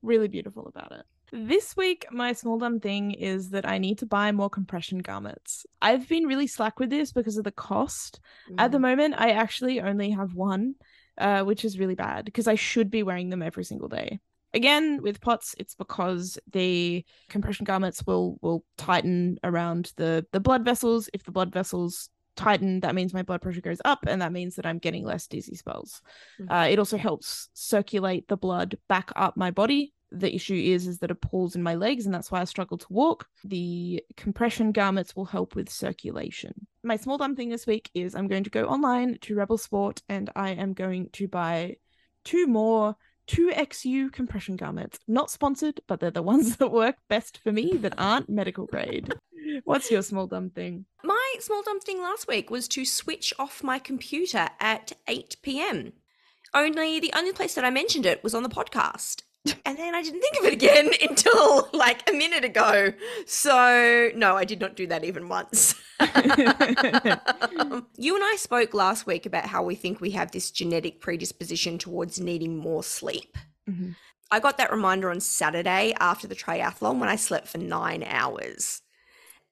really 0.02 0.28
beautiful 0.28 0.68
about 0.68 0.92
it. 0.92 1.06
This 1.32 1.76
week 1.76 2.06
my 2.12 2.34
small 2.34 2.58
dumb 2.58 2.80
thing 2.80 3.12
is 3.12 3.50
that 3.50 3.68
i 3.68 3.78
need 3.78 3.98
to 4.00 4.06
buy 4.06 4.32
more 4.32 4.50
compression 4.50 5.00
garments. 5.00 5.66
I've 5.82 6.08
been 6.08 6.26
really 6.26 6.48
slack 6.48 6.80
with 6.80 6.90
this 6.90 7.12
because 7.12 7.38
of 7.38 7.44
the 7.44 7.52
cost. 7.52 8.20
At 8.58 8.72
the 8.72 8.78
Mm. 8.78 8.82
moment 8.90 9.16
i 9.18 9.32
actually 9.32 9.82
only 9.82 10.12
have 10.12 10.34
one 10.36 10.76
uh, 11.18 11.44
which 11.44 11.66
is 11.66 11.80
really 11.80 11.96
bad 11.96 12.26
because 12.26 12.48
i 12.48 12.56
should 12.56 12.90
be 12.92 13.04
wearing 13.04 13.30
them 13.30 13.42
every 13.42 13.64
single 13.66 13.90
day. 13.90 14.20
Again 14.54 15.02
with 15.02 15.20
POTS 15.20 15.56
it's 15.62 15.76
because 15.76 16.40
the 16.54 17.04
compression 17.30 17.66
garments 17.66 18.06
will 18.08 18.38
will 18.42 18.64
tighten 18.78 19.38
around 19.44 19.92
the 19.98 20.26
the 20.32 20.40
blood 20.40 20.64
vessels. 20.64 21.10
If 21.14 21.24
the 21.24 21.32
blood 21.32 21.52
vessels 21.52 22.10
tighten 22.38 22.80
that 22.82 22.96
means 22.96 23.14
my 23.14 23.24
blood 23.24 23.42
pressure 23.42 23.62
goes 23.62 23.82
up 23.84 24.06
and 24.08 24.22
that 24.22 24.32
means 24.32 24.56
that 24.56 24.66
i'm 24.66 24.78
getting 24.78 25.04
less 25.04 25.28
dizzy 25.28 25.56
spells. 25.56 26.02
Mhm. 26.40 26.48
uh, 26.50 26.70
it 26.70 26.80
also 26.80 26.98
helps 26.98 27.50
circulate 27.54 28.28
the 28.28 28.38
blood 28.38 28.78
back 28.88 29.12
up 29.16 29.36
my 29.36 29.52
body. 29.52 29.94
The 30.12 30.34
issue 30.34 30.54
is 30.56 30.88
is 30.88 31.00
that 31.00 31.12
it 31.12 31.20
pulls 31.20 31.56
in 31.56 31.64
my 31.64 31.76
legs 31.76 32.06
and 32.06 32.14
that's 32.16 32.32
why 32.32 32.40
i 32.40 32.46
struggle 32.46 32.78
to 32.78 32.88
walk. 32.94 33.28
The 33.44 34.02
compression 34.16 34.72
garments 34.72 35.16
will 35.16 35.26
help 35.26 35.56
with 35.56 35.70
circulation. 35.70 36.68
My 36.84 36.96
small 36.96 37.18
dumb 37.18 37.36
thing 37.36 37.50
this 37.50 37.68
week 37.68 37.90
is 37.94 38.16
i'm 38.16 38.28
going 38.28 38.46
to 38.46 38.50
go 38.50 38.66
online 38.68 39.18
to 39.22 39.36
rebel 39.36 39.58
sport 39.58 40.02
and 40.08 40.30
i 40.36 40.52
am 40.52 40.74
going 40.74 41.10
to 41.14 41.28
buy 41.28 41.76
two 42.24 42.48
more 42.48 42.96
2XU 43.28 44.10
compression 44.14 44.56
garments. 44.56 45.00
Not 45.08 45.30
sponsored 45.30 45.82
but 45.88 46.00
they're 46.00 46.12
the 46.12 46.22
ones 46.34 46.56
that 46.58 46.72
work 46.72 46.96
best 47.10 47.40
for 47.44 47.52
me 47.52 47.74
that 47.78 47.96
aren't 47.98 48.30
medical 48.30 48.66
grade 48.66 49.14
what's 49.64 49.92
your 49.92 50.02
small 50.02 50.28
dumb 50.28 50.50
thing 50.50 50.86
My 51.04 51.36
small 51.40 51.62
dumb 51.64 51.80
thing 51.80 52.02
last 52.02 52.28
week 52.28 52.50
was 52.50 52.68
to 52.70 52.86
switch 52.86 53.34
off 53.40 53.64
my 53.64 53.80
computer 53.80 54.50
at 54.60 54.94
8 55.08 55.38
p.m. 55.42 55.94
Only 56.54 57.00
the 57.00 57.14
only 57.16 57.34
place 57.34 57.56
that 57.56 57.66
I 57.66 57.70
mentioned 57.70 58.06
it 58.06 58.24
was 58.24 58.34
on 58.34 58.44
the 58.44 58.50
podcast. 58.50 59.24
And 59.66 59.78
then 59.78 59.96
I 59.96 60.02
didn't 60.02 60.22
think 60.22 60.38
of 60.40 60.46
it 60.46 60.54
again 60.54 60.90
until 61.10 61.70
like 61.72 62.10
a 62.10 62.14
minute 62.14 62.44
ago. 62.44 62.92
So, 63.26 64.10
no, 64.16 64.36
I 64.36 64.44
did 64.44 64.60
not 64.60 64.76
do 64.76 64.88
that 64.88 65.06
even 65.06 65.30
once. 65.30 65.76
you 66.02 66.08
and 68.16 68.24
I 68.24 68.36
spoke 68.38 68.74
last 68.74 69.08
week 69.08 69.26
about 69.26 69.46
how 69.46 69.64
we 69.64 69.76
think 69.76 70.02
we 70.02 70.12
have 70.12 70.32
this 70.32 70.52
genetic 70.52 71.00
predisposition 71.00 71.78
towards 71.78 72.20
needing 72.20 72.58
more 72.58 72.84
sleep. 72.84 73.38
Mhm. 73.70 73.96
I 74.30 74.42
got 74.42 74.58
that 74.58 74.72
reminder 74.72 75.10
on 75.10 75.22
Saturday 75.22 75.94
after 76.00 76.28
the 76.28 76.36
triathlon 76.36 77.00
when 77.00 77.08
I 77.08 77.16
slept 77.16 77.48
for 77.48 77.60
nine 77.60 78.04
hours. 78.04 78.82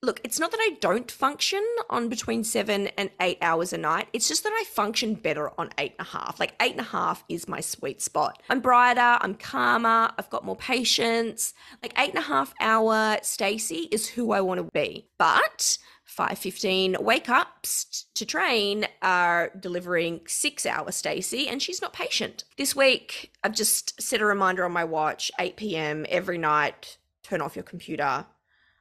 Look, 0.06 0.22
it's 0.24 0.40
not 0.40 0.52
that 0.52 0.60
I 0.60 0.78
don't 0.82 1.10
function 1.10 1.66
on 1.90 2.10
between 2.10 2.44
seven 2.44 2.90
and 2.96 3.10
eight 3.20 3.40
hours 3.42 3.74
a 3.74 3.78
night. 3.80 4.08
It's 4.14 4.28
just 4.28 4.44
that 4.44 4.54
I 4.54 4.64
function 4.66 5.16
better 5.16 5.50
on 5.60 5.72
eight 5.80 5.96
and 5.98 6.08
a 6.08 6.12
half. 6.12 6.40
Like 6.40 6.54
eight 6.62 6.74
and 6.74 6.82
a 6.82 6.84
half 6.84 7.24
is 7.28 7.48
my 7.48 7.60
sweet 7.60 8.04
spot. 8.04 8.44
I'm 8.48 8.60
brighter, 8.60 9.18
I'm 9.20 9.34
calmer, 9.34 10.12
I've 10.16 10.30
got 10.30 10.46
more 10.46 10.58
patience. 10.58 11.56
Like 11.82 11.98
eight 11.98 12.12
and 12.12 12.20
a 12.20 12.28
half 12.28 12.54
hour 12.60 13.18
Stacey 13.24 13.88
is 13.90 14.08
who 14.08 14.32
I 14.32 14.42
want 14.42 14.60
to 14.60 14.70
be. 14.72 15.08
But 15.18 15.80
5.15 16.08 17.02
wake 17.02 17.28
ups 17.28 18.06
to 18.14 18.28
train 18.28 18.86
are 19.02 19.52
delivering 19.60 20.22
six 20.28 20.68
hour 20.68 20.92
Stacey 20.92 21.48
and 21.48 21.64
she's 21.64 21.82
not 21.82 21.94
patient. 21.94 22.44
This 22.58 22.76
week, 22.76 23.32
I've 23.44 23.56
just 23.56 24.00
set 24.00 24.22
a 24.22 24.26
reminder 24.28 24.66
on 24.66 24.72
my 24.72 24.84
watch, 24.84 25.32
8 25.40 25.56
p.m. 25.56 26.06
every 26.10 26.38
night, 26.38 27.00
turn 27.24 27.42
off 27.42 27.56
your 27.56 27.64
computer. 27.64 28.28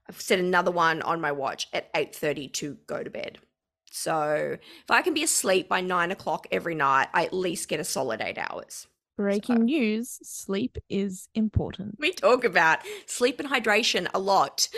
I've 0.09 0.21
set 0.21 0.39
another 0.39 0.71
one 0.71 1.03
on 1.03 1.21
my 1.21 1.33
watch 1.33 1.69
at 1.73 1.93
8.30 1.95 2.53
to 2.55 2.77
go 2.87 3.03
to 3.03 3.11
bed. 3.11 3.39
So 3.91 4.57
if 4.59 4.91
I 4.91 5.03
can 5.03 5.15
be 5.15 5.23
asleep 5.23 5.69
by 5.69 5.81
nine 5.81 6.11
o'clock 6.11 6.47
every 6.51 6.75
night, 6.75 7.09
I 7.15 7.25
at 7.25 7.33
least 7.33 7.69
get 7.69 7.81
a 7.81 7.85
solid 7.85 8.21
eight 8.21 8.39
hours. 8.39 8.87
breaking 9.17 9.67
news 9.67 10.19
sleep 10.23 10.77
is 10.91 11.29
important 11.35 11.95
We 12.01 12.13
talk 12.13 12.43
about 12.45 12.81
sleep 13.07 13.39
and 13.39 13.49
hydration 13.49 14.09
a 14.13 14.19
lot. 14.19 14.69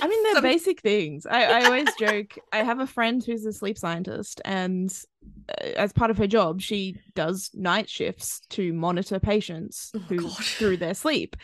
I 0.00 0.06
mean, 0.06 0.22
they're 0.22 0.34
Some- 0.34 0.42
basic 0.44 0.80
things. 0.80 1.26
I, 1.26 1.42
I 1.44 1.64
always 1.64 1.88
joke. 1.98 2.38
I 2.52 2.58
have 2.62 2.78
a 2.78 2.86
friend 2.86 3.22
who's 3.24 3.44
a 3.44 3.52
sleep 3.52 3.76
scientist, 3.76 4.40
and 4.44 4.96
Uh, 5.48 5.68
as 5.76 5.92
part 5.92 6.10
of 6.10 6.18
her 6.18 6.26
job, 6.26 6.60
she 6.60 6.96
does 7.14 7.50
night 7.54 7.88
shifts 7.88 8.40
to 8.50 8.72
monitor 8.72 9.18
patients 9.18 9.90
Oh, 9.94 9.98
who 10.00 10.16
God. 10.22 10.32
through 10.44 10.76
their 10.78 10.94
sleep, 10.94 11.36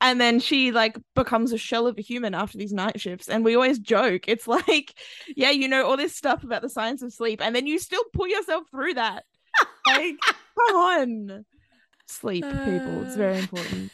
and 0.00 0.20
then 0.20 0.40
she 0.40 0.72
like 0.72 0.96
becomes 1.14 1.52
a 1.52 1.58
shell 1.58 1.86
of 1.86 1.98
a 1.98 2.02
human 2.02 2.34
after 2.34 2.58
these 2.58 2.72
night 2.72 3.00
shifts. 3.00 3.28
And 3.28 3.44
we 3.44 3.54
always 3.54 3.78
joke, 3.78 4.28
it's 4.28 4.46
like, 4.56 4.94
yeah, 5.36 5.50
you 5.50 5.68
know 5.68 5.86
all 5.86 5.96
this 5.96 6.16
stuff 6.16 6.42
about 6.44 6.62
the 6.62 6.68
science 6.68 7.02
of 7.02 7.12
sleep, 7.12 7.40
and 7.40 7.54
then 7.54 7.66
you 7.66 7.78
still 7.78 8.02
pull 8.12 8.26
yourself 8.28 8.64
through 8.70 8.94
that. 8.94 9.24
Like, 9.86 10.14
come 10.24 10.76
on, 10.76 11.44
sleep, 12.06 12.44
people. 12.44 13.02
It's 13.04 13.16
very 13.16 13.36
uh. 13.38 13.40
important. 13.40 13.90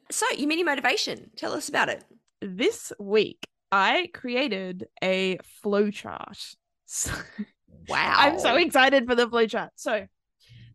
so, 0.10 0.24
you 0.38 0.46
mini 0.46 0.62
motivation. 0.62 1.30
Tell 1.36 1.52
us 1.52 1.68
about 1.68 1.88
it. 1.88 2.04
this 2.40 2.92
week 2.98 3.46
I 3.72 4.08
created 4.14 4.86
a 5.02 5.38
flowchart. 5.64 6.54
So- 6.86 7.10
Wow. 7.90 8.14
I'm 8.16 8.38
so 8.38 8.56
excited 8.56 9.06
for 9.06 9.14
the 9.14 9.28
flowchart. 9.28 9.70
So 9.76 10.06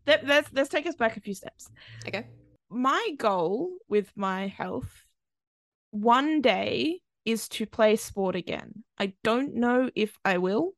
let, 0.06 0.26
let's 0.26 0.50
let's 0.52 0.68
take 0.68 0.86
us 0.86 0.94
back 0.94 1.16
a 1.16 1.20
few 1.20 1.34
steps. 1.34 1.68
Okay. 2.06 2.26
My 2.70 3.10
goal 3.18 3.70
with 3.88 4.10
my 4.16 4.48
health 4.48 5.04
one 5.90 6.40
day 6.40 7.00
is 7.24 7.48
to 7.48 7.66
play 7.66 7.96
sport 7.96 8.36
again. 8.36 8.84
I 8.98 9.14
don't 9.24 9.54
know 9.54 9.90
if 9.94 10.16
I 10.24 10.38
will, 10.38 10.72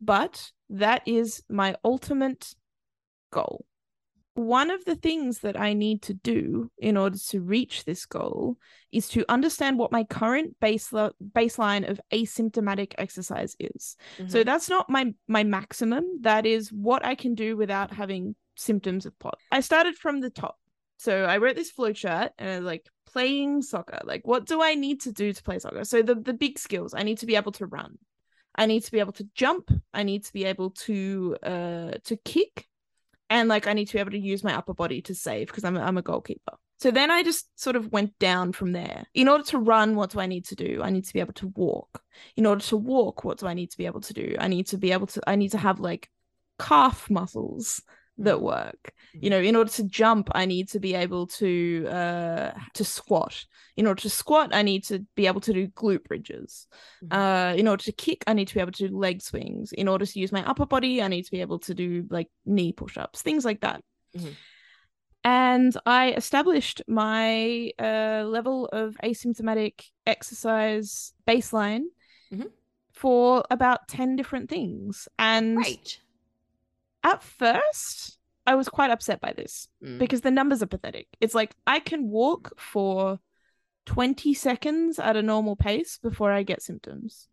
but 0.00 0.50
that 0.70 1.02
is 1.06 1.42
my 1.48 1.76
ultimate 1.84 2.54
goal. 3.32 3.64
One 4.34 4.70
of 4.70 4.84
the 4.84 4.94
things 4.94 5.40
that 5.40 5.58
I 5.60 5.72
need 5.74 6.02
to 6.02 6.14
do 6.14 6.70
in 6.78 6.96
order 6.96 7.18
to 7.30 7.40
reach 7.40 7.84
this 7.84 8.06
goal 8.06 8.56
is 8.92 9.08
to 9.08 9.24
understand 9.28 9.78
what 9.78 9.92
my 9.92 10.04
current 10.04 10.56
basel- 10.60 11.12
baseline 11.34 11.88
of 11.88 12.00
asymptomatic 12.12 12.94
exercise 12.96 13.56
is. 13.58 13.96
So 14.28 14.40
Mhm. 14.40 14.44
that's 14.44 14.68
not 14.68 14.88
my 14.88 15.14
my 15.26 15.44
maximum. 15.44 16.04
That 16.20 16.46
is 16.46 16.72
what 16.72 17.04
I 17.04 17.14
can 17.14 17.34
do 17.34 17.56
without 17.56 17.92
having 17.92 18.34
symptoms 18.56 19.04
of 19.06 19.18
POT. 19.18 19.38
I 19.50 19.60
started 19.60 19.96
from 19.96 20.20
the 20.20 20.30
top. 20.30 20.58
So 20.96 21.24
I 21.24 21.38
wrote 21.38 21.56
this 21.56 21.72
flowchart 21.72 22.30
and 22.38 22.48
I 22.50 22.56
was 22.58 22.66
like 22.66 22.86
playing 23.06 23.62
soccer. 23.62 24.00
Like, 24.04 24.26
what 24.26 24.46
do 24.46 24.62
I 24.62 24.74
need 24.74 25.00
to 25.02 25.12
do 25.12 25.32
to 25.32 25.42
play 25.42 25.58
soccer? 25.58 25.84
So 25.84 26.02
the 26.02 26.14
the 26.14 26.34
big 26.34 26.58
skills. 26.58 26.94
I 26.94 27.02
need 27.02 27.18
to 27.18 27.26
be 27.26 27.36
able 27.36 27.52
to 27.52 27.66
run. 27.66 27.98
I 28.54 28.66
need 28.66 28.84
to 28.84 28.92
be 28.92 29.00
able 29.00 29.12
to 29.14 29.28
jump. 29.34 29.70
I 29.92 30.02
need 30.02 30.24
to 30.24 30.32
be 30.32 30.44
able 30.44 30.70
to 30.86 31.36
uh 31.42 31.92
to 32.04 32.16
kick, 32.24 32.68
and 33.30 33.48
like 33.48 33.66
I 33.66 33.72
need 33.72 33.86
to 33.86 33.94
be 33.94 34.00
able 34.00 34.10
to 34.10 34.18
use 34.18 34.44
my 34.44 34.54
upper 34.54 34.74
body 34.74 35.00
to 35.02 35.14
save 35.14 35.46
because 35.46 35.64
I'm 35.64 35.76
I'm 35.76 35.96
a 35.96 36.02
goalkeeper. 36.02 36.58
So 36.80 36.90
then 36.90 37.10
I 37.10 37.22
just 37.22 37.46
sort 37.60 37.76
of 37.76 37.92
went 37.92 38.18
down 38.18 38.52
from 38.52 38.72
there. 38.72 39.04
In 39.14 39.28
order 39.28 39.44
to 39.44 39.58
run, 39.58 39.96
what 39.96 40.10
do 40.10 40.20
I 40.20 40.26
need 40.26 40.46
to 40.46 40.54
do? 40.54 40.80
I 40.82 40.88
need 40.90 41.04
to 41.04 41.12
be 41.12 41.20
able 41.20 41.34
to 41.34 41.48
walk. 41.48 42.02
In 42.36 42.46
order 42.46 42.64
to 42.64 42.76
walk, 42.76 43.22
what 43.22 43.38
do 43.38 43.46
I 43.46 43.54
need 43.54 43.70
to 43.70 43.76
be 43.76 43.86
able 43.86 44.00
to 44.00 44.14
do? 44.14 44.34
I 44.38 44.48
need 44.48 44.66
to 44.68 44.78
be 44.78 44.92
able 44.92 45.06
to 45.08 45.20
I 45.26 45.36
need 45.36 45.52
to 45.52 45.58
have 45.58 45.78
like 45.78 46.08
calf 46.58 47.08
muscles 47.08 47.82
that 48.24 48.40
work 48.42 48.92
you 49.14 49.30
know 49.30 49.40
in 49.40 49.56
order 49.56 49.70
to 49.70 49.82
jump 49.84 50.28
i 50.32 50.44
need 50.46 50.68
to 50.68 50.78
be 50.78 50.94
able 50.94 51.26
to 51.26 51.86
uh 51.88 52.52
to 52.74 52.84
squat 52.84 53.44
in 53.76 53.86
order 53.86 54.00
to 54.02 54.10
squat 54.10 54.54
i 54.54 54.62
need 54.62 54.84
to 54.84 55.00
be 55.16 55.26
able 55.26 55.40
to 55.40 55.52
do 55.52 55.66
glute 55.68 56.04
bridges 56.04 56.66
Mhm. 57.02 57.12
uh 57.12 57.56
in 57.56 57.66
order 57.66 57.82
to 57.84 57.92
kick 57.92 58.22
i 58.26 58.32
need 58.32 58.48
to 58.48 58.54
be 58.54 58.60
able 58.60 58.72
to 58.72 58.88
do 58.88 58.96
leg 58.96 59.20
swings 59.22 59.72
in 59.72 59.88
order 59.88 60.06
to 60.06 60.20
use 60.20 60.32
my 60.32 60.44
upper 60.50 60.66
body 60.66 61.02
i 61.02 61.08
need 61.08 61.24
to 61.24 61.30
be 61.30 61.40
able 61.40 61.58
to 61.60 61.74
do 61.74 62.06
like 62.10 62.28
knee 62.44 62.72
push-ups 62.72 63.22
things 63.22 63.44
like 63.44 63.60
that 63.60 63.82
Mhm. 64.16 64.34
and 65.24 65.76
i 65.86 66.12
established 66.12 66.82
my 66.88 67.70
uh 67.78 68.22
level 68.26 68.66
of 68.72 68.96
asymptomatic 69.02 69.74
exercise 70.06 71.12
baseline 71.26 71.84
Mhm. 72.32 72.50
for 72.92 73.44
about 73.50 73.88
10 73.88 74.16
different 74.16 74.48
things 74.48 75.08
and 75.18 75.56
Great. 75.56 76.00
At 77.02 77.22
first 77.22 78.18
i 78.46 78.54
was 78.54 78.68
quite 78.68 78.90
upset 78.90 79.20
by 79.20 79.32
this 79.32 79.68
Mm. 79.82 79.98
because 79.98 80.20
the 80.22 80.30
numbers 80.30 80.62
are 80.62 80.66
pathetic. 80.66 81.06
It's 81.20 81.34
like 81.34 81.54
i 81.66 81.80
can 81.80 82.08
walk 82.08 82.58
for 82.58 83.18
20 83.86 84.34
seconds 84.34 84.98
at 84.98 85.16
a 85.16 85.22
normal 85.22 85.56
pace 85.56 85.98
before 86.02 86.30
i 86.32 86.42
get 86.42 86.62
symptoms. 86.62 87.28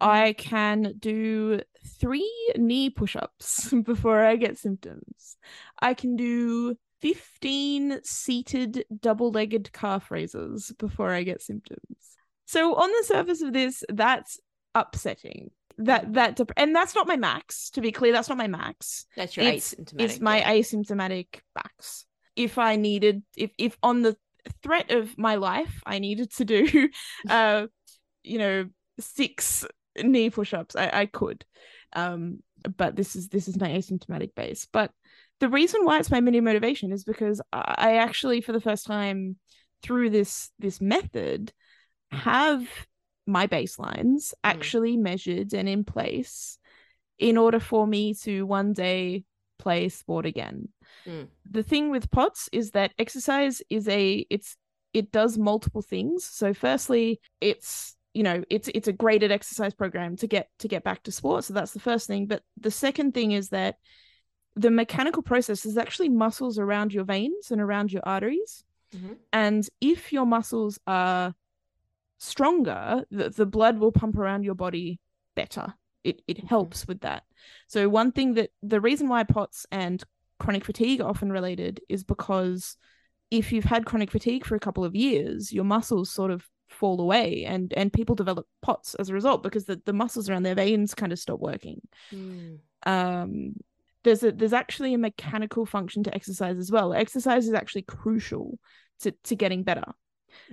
I 0.00 0.32
can 0.32 0.94
do 0.98 1.60
three 2.00 2.30
knee 2.56 2.90
push-ups 2.90 3.72
before 3.84 4.22
i 4.24 4.36
get 4.36 4.58
symptoms. 4.58 5.36
I 5.80 5.94
can 5.94 6.16
do 6.16 6.76
15 7.00 8.00
seated 8.02 8.84
double-legged 9.00 9.72
calf 9.72 10.10
raises 10.10 10.72
before 10.78 11.10
i 11.12 11.22
get 11.22 11.42
symptoms. 11.42 11.96
So 12.46 12.74
on 12.74 12.90
the 12.90 13.04
surface 13.06 13.40
of 13.42 13.52
this 13.52 13.84
that's 13.88 14.40
upsetting 14.74 15.50
that 15.78 16.12
that 16.14 16.36
dep- 16.36 16.52
and 16.56 16.74
that's 16.74 16.94
not 16.94 17.06
my 17.06 17.16
max 17.16 17.70
to 17.70 17.80
be 17.80 17.90
clear 17.92 18.12
that's 18.12 18.28
not 18.28 18.38
my 18.38 18.46
max 18.46 19.06
That's 19.16 19.36
your 19.36 19.46
it's- 19.46 19.74
asymptomatic. 19.74 20.00
it's 20.00 20.20
my 20.20 20.38
yeah. 20.38 20.52
asymptomatic 20.54 21.26
max 21.54 22.06
if 22.36 22.58
i 22.58 22.76
needed 22.76 23.22
if 23.36 23.50
if 23.58 23.76
on 23.82 24.02
the 24.02 24.16
threat 24.62 24.90
of 24.90 25.16
my 25.18 25.36
life 25.36 25.82
i 25.86 25.98
needed 25.98 26.32
to 26.34 26.44
do 26.44 26.88
uh 27.28 27.66
you 28.22 28.38
know 28.38 28.68
six 29.00 29.64
knee 30.02 30.30
push-ups 30.30 30.76
i 30.76 30.90
i 30.92 31.06
could 31.06 31.44
um 31.94 32.38
but 32.76 32.96
this 32.96 33.16
is 33.16 33.28
this 33.28 33.48
is 33.48 33.58
my 33.58 33.68
asymptomatic 33.70 34.34
base 34.34 34.66
but 34.72 34.90
the 35.40 35.48
reason 35.48 35.84
why 35.84 35.98
it's 35.98 36.10
my 36.10 36.20
mini 36.20 36.40
motivation 36.40 36.92
is 36.92 37.04
because 37.04 37.40
i 37.52 37.74
I 37.78 37.96
actually 37.96 38.40
for 38.40 38.52
the 38.52 38.60
first 38.60 38.86
time 38.86 39.36
through 39.82 40.10
this 40.10 40.50
this 40.58 40.80
method 40.80 41.52
have 42.10 42.66
my 43.26 43.46
baselines 43.46 44.32
actually 44.42 44.96
measured 44.96 45.54
and 45.54 45.68
in 45.68 45.84
place 45.84 46.58
in 47.18 47.36
order 47.36 47.60
for 47.60 47.86
me 47.86 48.14
to 48.14 48.44
one 48.44 48.72
day 48.72 49.24
play 49.58 49.88
sport 49.88 50.26
again. 50.26 50.68
Mm. 51.06 51.28
The 51.50 51.62
thing 51.62 51.90
with 51.90 52.10
POTS 52.10 52.48
is 52.52 52.72
that 52.72 52.92
exercise 52.98 53.62
is 53.70 53.88
a 53.88 54.26
it's 54.30 54.56
it 54.92 55.10
does 55.10 55.36
multiple 55.38 55.82
things. 55.82 56.24
So 56.24 56.54
firstly, 56.54 57.20
it's 57.40 57.96
you 58.14 58.22
know, 58.22 58.44
it's 58.48 58.68
it's 58.74 58.88
a 58.88 58.92
graded 58.92 59.32
exercise 59.32 59.74
program 59.74 60.16
to 60.16 60.26
get 60.26 60.48
to 60.60 60.68
get 60.68 60.84
back 60.84 61.02
to 61.04 61.12
sport. 61.12 61.44
So 61.44 61.52
that's 61.52 61.72
the 61.72 61.80
first 61.80 62.06
thing. 62.06 62.26
But 62.26 62.42
the 62.58 62.70
second 62.70 63.12
thing 63.12 63.32
is 63.32 63.48
that 63.48 63.76
the 64.54 64.70
mechanical 64.70 65.22
process 65.22 65.66
is 65.66 65.76
actually 65.76 66.10
muscles 66.10 66.58
around 66.58 66.94
your 66.94 67.04
veins 67.04 67.50
and 67.50 67.60
around 67.60 67.92
your 67.92 68.02
arteries. 68.06 68.64
Mhm. 68.94 69.16
And 69.32 69.68
if 69.80 70.12
your 70.12 70.26
muscles 70.26 70.78
are 70.86 71.34
stronger, 72.24 73.04
the, 73.10 73.30
the 73.30 73.46
blood 73.46 73.78
will 73.78 73.92
pump 73.92 74.16
around 74.16 74.44
your 74.44 74.54
body 74.54 74.98
better. 75.36 75.74
It 76.02 76.22
it 76.26 76.44
helps 76.44 76.86
with 76.86 77.00
that. 77.00 77.22
So 77.66 77.88
one 77.88 78.12
thing 78.12 78.34
that 78.34 78.50
the 78.62 78.80
reason 78.80 79.08
why 79.08 79.24
POTS 79.24 79.66
and 79.70 80.02
chronic 80.38 80.64
fatigue 80.64 81.00
are 81.00 81.08
often 81.08 81.32
related 81.32 81.80
is 81.88 82.04
because 82.04 82.76
if 83.30 83.52
you've 83.52 83.64
had 83.64 83.86
chronic 83.86 84.10
fatigue 84.10 84.44
for 84.44 84.54
a 84.54 84.60
couple 84.60 84.84
of 84.84 84.94
years, 84.94 85.52
your 85.52 85.64
muscles 85.64 86.10
sort 86.10 86.30
of 86.30 86.46
fall 86.68 87.00
away 87.00 87.44
and 87.44 87.72
and 87.74 87.92
people 87.92 88.14
develop 88.14 88.46
POTS 88.62 88.94
as 88.96 89.08
a 89.08 89.14
result 89.14 89.42
because 89.42 89.64
the, 89.64 89.80
the 89.84 89.92
muscles 89.92 90.28
around 90.28 90.42
their 90.42 90.54
veins 90.54 90.94
kind 90.94 91.12
of 91.12 91.18
stop 91.18 91.40
working 91.40 91.80
Mm. 92.12 92.58
um 92.86 93.54
there's 94.02 94.22
a 94.22 94.32
there's 94.32 94.52
actually 94.52 94.92
a 94.92 94.98
mechanical 94.98 95.64
function 95.66 96.02
to 96.02 96.14
exercise 96.14 96.58
as 96.58 96.70
well 96.70 96.92
exercise 96.92 97.46
is 97.46 97.54
actually 97.54 97.82
crucial 97.82 98.58
to 99.00 99.12
to 99.24 99.36
getting 99.36 99.62
better 99.62 99.84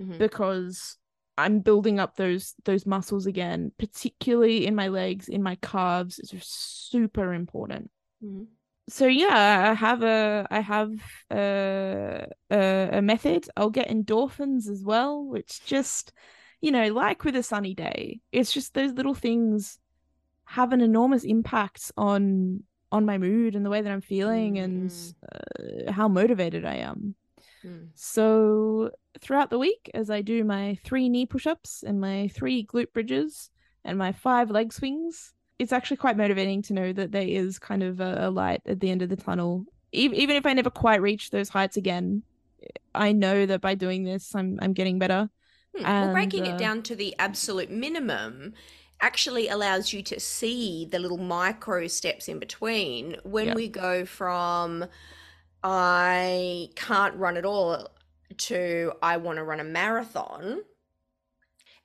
Mhm. 0.00 0.18
because 0.18 0.96
i'm 1.38 1.60
building 1.60 1.98
up 1.98 2.16
those 2.16 2.54
those 2.64 2.86
muscles 2.86 3.26
again 3.26 3.72
particularly 3.78 4.66
in 4.66 4.74
my 4.74 4.88
legs 4.88 5.28
in 5.28 5.42
my 5.42 5.56
calves. 5.56 6.18
It's 6.18 6.46
super 6.90 7.32
important. 7.34 7.90
Mhm. 8.22 8.46
so 8.88 9.06
yeah 9.06 9.70
i 9.70 9.74
have 9.74 10.02
a 10.02 10.46
i 10.50 10.60
have 10.60 10.90
a, 11.30 12.26
a 12.50 12.88
a 12.98 13.02
method. 13.02 13.46
I'll 13.56 13.70
get 13.70 13.88
endorphins 13.88 14.68
as 14.68 14.82
well 14.84 15.24
which 15.24 15.64
just 15.64 16.12
you 16.60 16.70
know 16.72 16.88
like 16.88 17.24
with 17.24 17.36
a 17.36 17.42
sunny 17.42 17.74
day 17.74 18.20
it's 18.32 18.52
just 18.52 18.74
those 18.74 18.92
little 18.92 19.14
things 19.14 19.78
have 20.44 20.72
an 20.72 20.80
enormous 20.80 21.24
impact 21.24 21.92
on 21.96 22.62
on 22.90 23.06
my 23.06 23.18
mood 23.18 23.54
and 23.56 23.64
the 23.64 23.70
way 23.70 23.80
that 23.80 23.92
i'm 23.92 24.00
feeling 24.02 24.58
and 24.58 24.90
uh, 25.32 25.90
how 25.92 26.08
motivated 26.08 26.64
i 26.64 26.74
am 26.76 27.14
Mm. 27.64 27.88
so 27.94 28.90
throughout 29.20 29.50
the 29.50 29.58
week 29.58 29.90
as 29.94 30.10
i 30.10 30.22
do 30.22 30.44
my 30.44 30.78
three 30.84 31.08
knee 31.08 31.26
push-ups 31.26 31.82
and 31.82 32.00
my 32.00 32.28
three 32.28 32.64
glute 32.64 32.92
bridges 32.92 33.50
and 33.84 33.98
my 33.98 34.12
five 34.12 34.50
leg 34.50 34.72
swings 34.72 35.32
it's 35.58 35.72
actually 35.72 35.96
quite 35.98 36.16
motivating 36.16 36.62
to 36.62 36.72
know 36.72 36.92
that 36.92 37.12
there 37.12 37.22
is 37.26 37.58
kind 37.58 37.82
of 37.82 38.00
a, 38.00 38.26
a 38.26 38.30
light 38.30 38.62
at 38.66 38.80
the 38.80 38.90
end 38.90 39.02
of 39.02 39.08
the 39.08 39.16
tunnel 39.16 39.64
e- 39.92 40.10
even 40.12 40.36
if 40.36 40.46
i 40.46 40.52
never 40.52 40.70
quite 40.70 41.00
reach 41.02 41.30
those 41.30 41.48
heights 41.48 41.76
again 41.76 42.22
i 42.94 43.12
know 43.12 43.46
that 43.46 43.60
by 43.60 43.74
doing 43.74 44.04
this 44.04 44.34
i'm 44.34 44.58
i'm 44.60 44.72
getting 44.72 44.98
better 44.98 45.28
Hmm. 45.76 45.84
well, 45.84 46.12
breaking 46.12 46.40
And, 46.40 46.48
it 46.48 46.54
uh, 46.54 46.58
down 46.58 46.82
to 46.82 46.94
the 46.96 47.14
absolute 47.18 47.70
minimum 47.70 48.52
actually 49.00 49.48
allows 49.48 49.92
you 49.92 50.02
to 50.02 50.20
see 50.20 50.86
the 50.90 50.98
little 50.98 51.18
micro 51.18 51.86
steps 51.86 52.28
in 52.28 52.38
between 52.38 53.16
when 53.24 53.54
we 53.54 53.68
go 53.68 54.04
from 54.04 54.84
I 55.64 56.70
can't 56.74 57.14
run 57.16 57.36
at 57.36 57.44
all 57.44 57.88
to 58.38 58.92
I 59.02 59.16
want 59.18 59.36
to 59.36 59.44
run 59.44 59.60
a 59.60 59.64
marathon. 59.64 60.62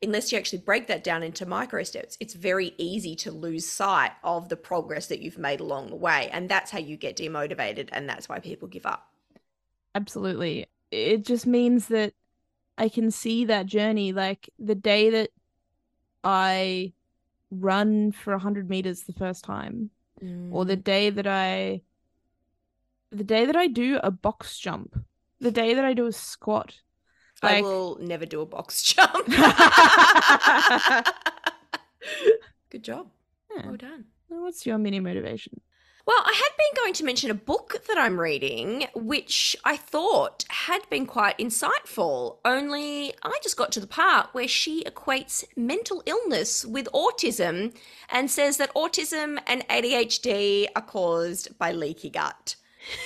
Unless 0.02 0.32
you 0.32 0.38
actually 0.38 0.60
break 0.60 0.88
that 0.88 1.04
down 1.04 1.24
into 1.24 1.48
micro 1.48 1.82
steps, 1.82 2.18
it's 2.20 2.36
very 2.36 2.76
easy 2.78 3.16
to 3.18 3.32
lose 3.32 3.68
sight 3.68 4.12
of 4.24 4.48
the 4.48 4.56
progress 4.56 5.08
that 5.08 5.22
you've 5.22 5.40
made 5.40 5.60
along 5.60 5.90
the 5.90 5.96
way. 5.96 6.30
And 6.32 6.48
that's 6.48 6.70
how 6.70 6.78
you 6.78 6.98
get 6.98 7.18
demotivated. 7.18 7.90
And 7.92 8.08
that's 8.08 8.30
why 8.30 8.40
people 8.40 8.68
give 8.68 8.86
up. 8.86 9.12
absolutely 9.96 10.68
it 10.92 11.26
just 11.26 11.46
means 11.46 11.88
that 11.88 12.14
i 12.78 12.88
can 12.88 13.12
see 13.12 13.46
that 13.46 13.66
journey 13.66 14.14
like 14.14 14.50
the 14.60 14.76
day 14.76 15.10
that 15.10 15.30
i 16.24 16.92
run 17.52 18.12
for 18.12 18.32
100 18.34 18.70
meters 18.70 19.04
the 19.04 19.14
first 19.14 19.44
time 19.44 19.90
or 20.52 20.66
the 20.66 20.78
mm. 20.78 20.84
day 20.84 21.10
that 21.10 21.28
i 21.28 21.82
the 23.12 23.24
day 23.24 23.46
that 23.46 23.56
i 23.56 23.68
do 23.68 24.00
a 24.04 24.12
box 24.12 24.58
jump 24.60 24.96
the 25.40 25.52
day 25.52 25.74
that 25.74 25.86
i 25.86 25.94
do 25.94 26.06
a 26.08 26.12
squat 26.12 26.82
I 27.44 27.62
will 27.62 28.00
never 28.02 28.26
do 28.26 28.42
a 28.42 28.48
box 28.48 28.82
jump. 28.94 29.28
Good 32.72 32.84
job. 32.84 33.10
Yeah. 33.56 33.68
Well 33.68 33.78
done. 33.78 34.06
what's 34.28 34.66
your 34.66 34.78
mini 34.80 35.00
motivation 35.00 35.62
Well, 36.06 36.18
I 36.18 36.34
had 36.36 36.50
been 36.58 36.84
going 36.84 36.94
to 36.96 37.04
mention 37.04 37.30
a 37.32 37.36
book 37.36 37.84
that 37.88 37.98
I'm 37.98 38.20
reading, 38.20 38.88
which 38.96 39.56
I 39.64 39.78
thought 39.78 40.46
had 40.50 40.82
been 40.90 41.06
quite 41.06 41.38
insightful, 41.38 42.38
only 42.44 43.14
I 43.24 43.38
just 43.44 43.56
got 43.58 43.72
to 43.74 43.80
the 43.80 43.88
part 43.88 44.34
where 44.34 44.48
she 44.48 44.84
equates 44.84 45.44
mental 45.56 46.02
illness 46.06 46.66
with 46.66 46.88
autism 46.94 47.76
and 48.10 48.32
says 48.32 48.58
that 48.58 48.74
autism 48.74 49.40
and 49.48 49.68
ADHD 49.70 50.68
are 50.76 50.82
caused 50.82 51.58
by 51.58 51.72
leaky 51.72 52.10
gut. 52.10 52.56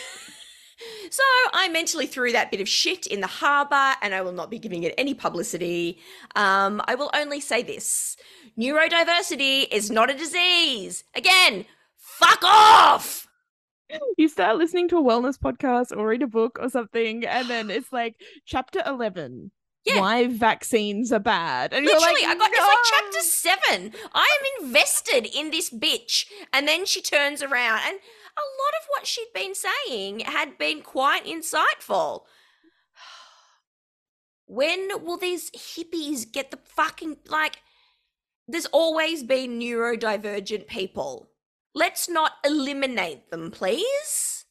So 1.10 1.24
I 1.54 1.68
mentally 1.68 2.08
threw 2.08 2.32
that 2.32 2.52
bit 2.52 2.62
of 2.62 2.70
shit 2.70 3.06
in 3.06 3.20
the 3.20 3.28
harbour 3.28 3.96
and 4.02 4.16
I 4.16 4.22
will 4.22 4.32
not 4.32 4.50
be 4.50 4.58
giving 4.58 4.84
it 4.84 4.94
any 4.98 5.14
publicity. 5.14 6.00
Um, 6.36 6.82
I 6.86 6.96
will 6.96 7.12
only 7.14 7.42
say 7.42 7.62
this 7.62 8.16
neurodiversity 8.58 9.68
is 9.72 9.92
not 9.92 10.10
a 10.10 10.14
disease. 10.18 11.04
Again, 11.14 11.66
fuck 11.98 12.42
off! 12.44 13.28
you 14.18 14.30
start 14.30 14.58
listening 14.58 14.88
to 14.88 14.98
a 14.98 15.04
wellness 15.04 15.38
podcast 15.38 15.96
or 15.96 16.08
read 16.08 16.22
a 16.22 16.28
book 16.28 16.58
or 16.62 16.70
something, 16.70 17.26
and 17.26 17.50
then 17.50 17.70
it's 17.70 17.92
like 17.92 18.16
chapter 18.46 18.82
11 18.86 19.52
Yeah. 19.84 20.00
why 20.00 20.28
vaccines 20.28 21.12
are 21.12 21.20
bad. 21.20 21.74
And 21.74 21.84
you're 21.86 21.94
Literally, 22.00 22.22
like, 22.22 22.38
I 22.38 22.40
got 22.40 22.52
it's 22.54 22.60
like 22.60 23.02
chapter 23.04 23.20
seven. 23.20 23.94
I 24.14 24.28
am 24.60 24.66
invested 24.66 25.28
in 25.36 25.52
this 25.52 25.70
bitch. 25.70 26.26
And 26.54 26.68
then 26.68 26.86
she 26.86 27.02
turns 27.02 27.44
around 27.44 27.82
and 27.86 28.00
a 28.38 28.46
lot 28.62 28.74
of 28.82 28.88
what 28.90 29.08
she'd 29.08 29.34
been 29.34 29.54
saying 29.56 30.22
had 30.22 30.58
been 30.58 30.82
quite 30.82 31.26
insightful. 31.26 32.24
When 34.46 34.90
will 35.06 35.18
these 35.18 35.50
hippies 35.52 36.30
get 36.30 36.52
the 36.52 36.60
fucking 36.66 37.18
like 37.28 37.62
there's 38.52 38.66
always 38.68 39.24
been 39.24 39.60
neurodivergent 39.60 40.68
people. 40.68 41.30
Let's 41.74 42.10
not 42.10 42.34
eliminate 42.46 43.30
them, 43.32 43.50
please. 43.50 44.46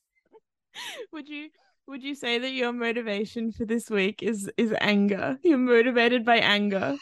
Would 1.13 1.29
you 1.29 1.51
would 1.87 2.05
you 2.05 2.15
say 2.15 2.39
that 2.39 2.53
your 2.53 2.73
motivation 2.73 3.51
for 3.51 3.65
this 3.65 3.91
week 3.91 4.23
is 4.23 4.49
is 4.57 4.73
anger? 4.81 5.39
You're 5.43 5.59
motivated 5.59 6.25
by 6.25 6.37
anger. 6.37 6.97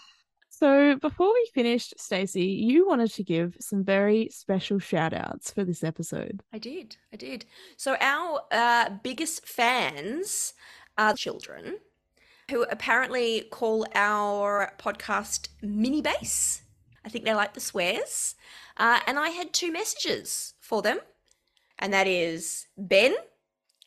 So 0.58 0.96
before 0.96 1.32
we 1.32 1.48
finished, 1.54 1.94
Stacey, 2.00 2.46
you 2.46 2.84
wanted 2.84 3.12
to 3.12 3.22
give 3.22 3.56
some 3.60 3.84
very 3.84 4.28
special 4.32 4.80
shout 4.80 5.14
outs 5.14 5.52
for 5.52 5.62
this 5.62 5.84
episode. 5.84 6.42
I 6.52 6.58
did. 6.58 6.96
I 7.12 7.16
did. 7.16 7.44
So 7.76 7.96
our 8.00 8.40
uh, 8.50 8.90
biggest 9.04 9.46
fans 9.46 10.54
are 10.96 11.14
children 11.14 11.76
who 12.50 12.64
apparently 12.64 13.42
call 13.52 13.86
our 13.94 14.72
podcast 14.80 15.46
mini 15.62 16.02
base. 16.02 16.62
I 17.04 17.08
think 17.08 17.24
they 17.24 17.34
like 17.34 17.54
the 17.54 17.60
swears. 17.60 18.34
Uh, 18.76 18.98
and 19.06 19.16
I 19.16 19.28
had 19.28 19.52
two 19.52 19.70
messages 19.70 20.54
for 20.58 20.82
them. 20.82 20.98
And 21.78 21.92
that 21.92 22.08
is 22.08 22.66
Ben, 22.76 23.14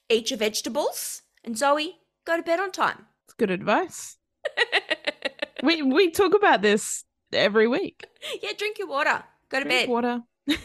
eat 0.07 0.29
your 0.31 0.39
vegetables, 0.39 1.23
and 1.43 1.57
Zoe, 1.57 1.97
go 2.23 2.37
to 2.37 2.43
bed 2.43 2.61
on 2.61 2.71
time. 2.71 3.07
It's 3.25 3.33
good 3.33 3.51
advice. 3.51 4.15
We 5.63 5.81
we 5.81 6.09
talk 6.11 6.33
about 6.33 6.61
this 6.61 7.03
every 7.33 7.67
week. 7.67 8.05
yeah, 8.41 8.51
drink 8.57 8.79
your 8.79 8.87
water. 8.87 9.23
Go 9.49 9.59
to 9.59 9.65
Drink 9.65 9.81
bed. 9.83 9.89
water. 9.89 10.21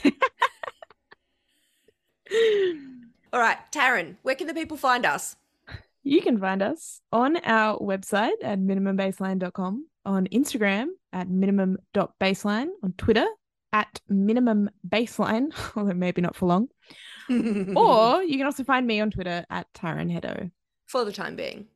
All 3.33 3.41
right, 3.41 3.59
Taryn, 3.73 4.17
where 4.23 4.35
can 4.35 4.47
the 4.47 4.55
people 4.55 4.77
find 4.77 5.05
us? 5.05 5.37
You 6.03 6.23
can 6.23 6.39
find 6.39 6.63
us 6.63 7.01
on 7.13 7.37
our 7.39 7.79
website 7.79 8.37
at 8.43 8.59
minimumbaseline.com, 8.61 9.87
on 10.05 10.27
Instagram 10.29 10.87
at 11.13 11.29
minimum.baseline, 11.29 12.69
on 12.83 12.93
Twitter 12.97 13.27
at 13.73 14.01
minimumbaseline, 14.11 15.53
although 15.77 15.95
maybe 15.95 16.23
not 16.23 16.37
for 16.37 16.47
long. 16.47 16.69
Or 17.29 18.23
you 18.23 18.37
can 18.39 18.47
also 18.47 18.63
find 18.63 18.87
me 18.87 19.01
on 19.01 19.11
Twitter 19.11 19.45
at 19.51 19.67
Tyron 19.75 20.13
Hedo. 20.13 20.53
for 20.87 21.05
the 21.05 21.11
time 21.13 21.35
being. 21.35 21.67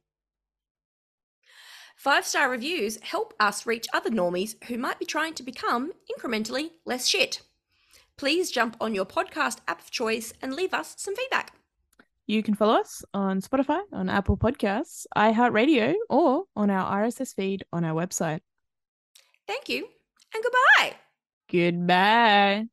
Five 2.01 2.25
star 2.25 2.49
reviews 2.49 2.99
help 3.03 3.35
us 3.39 3.67
reach 3.67 3.87
other 3.93 4.09
normies 4.09 4.55
who 4.65 4.79
might 4.79 4.99
be 4.99 5.05
trying 5.05 5.35
to 5.35 5.43
become 5.43 5.93
incrementally 6.11 6.71
less 6.87 7.07
shit. 7.07 7.43
Please 8.17 8.51
jump 8.51 8.75
on 8.81 8.95
your 8.95 9.05
podcast 9.05 9.59
app 9.69 9.83
of 9.83 9.91
choice 9.91 10.33
and 10.41 10.55
leave 10.55 10.73
us 10.73 10.95
some 10.97 11.15
feedback. 11.15 11.53
You 12.27 12.43
can 12.43 12.55
follow 12.55 12.81
us 12.81 13.05
on 13.13 13.43
Spotify, 13.43 13.83
on 13.93 14.09
Apple 14.09 14.39
Podcasts, 14.39 15.05
iHeartRadio, 15.15 15.93
or 16.09 16.45
on 16.57 16.71
our 16.71 17.03
RSS 17.03 17.35
feed 17.35 17.65
on 17.71 17.85
our 17.85 17.93
website. 17.93 18.41
Thank 19.47 19.69
you 19.69 19.87
and 20.35 20.43
goodbye. 20.43 20.97
Goodbye. 21.53 22.69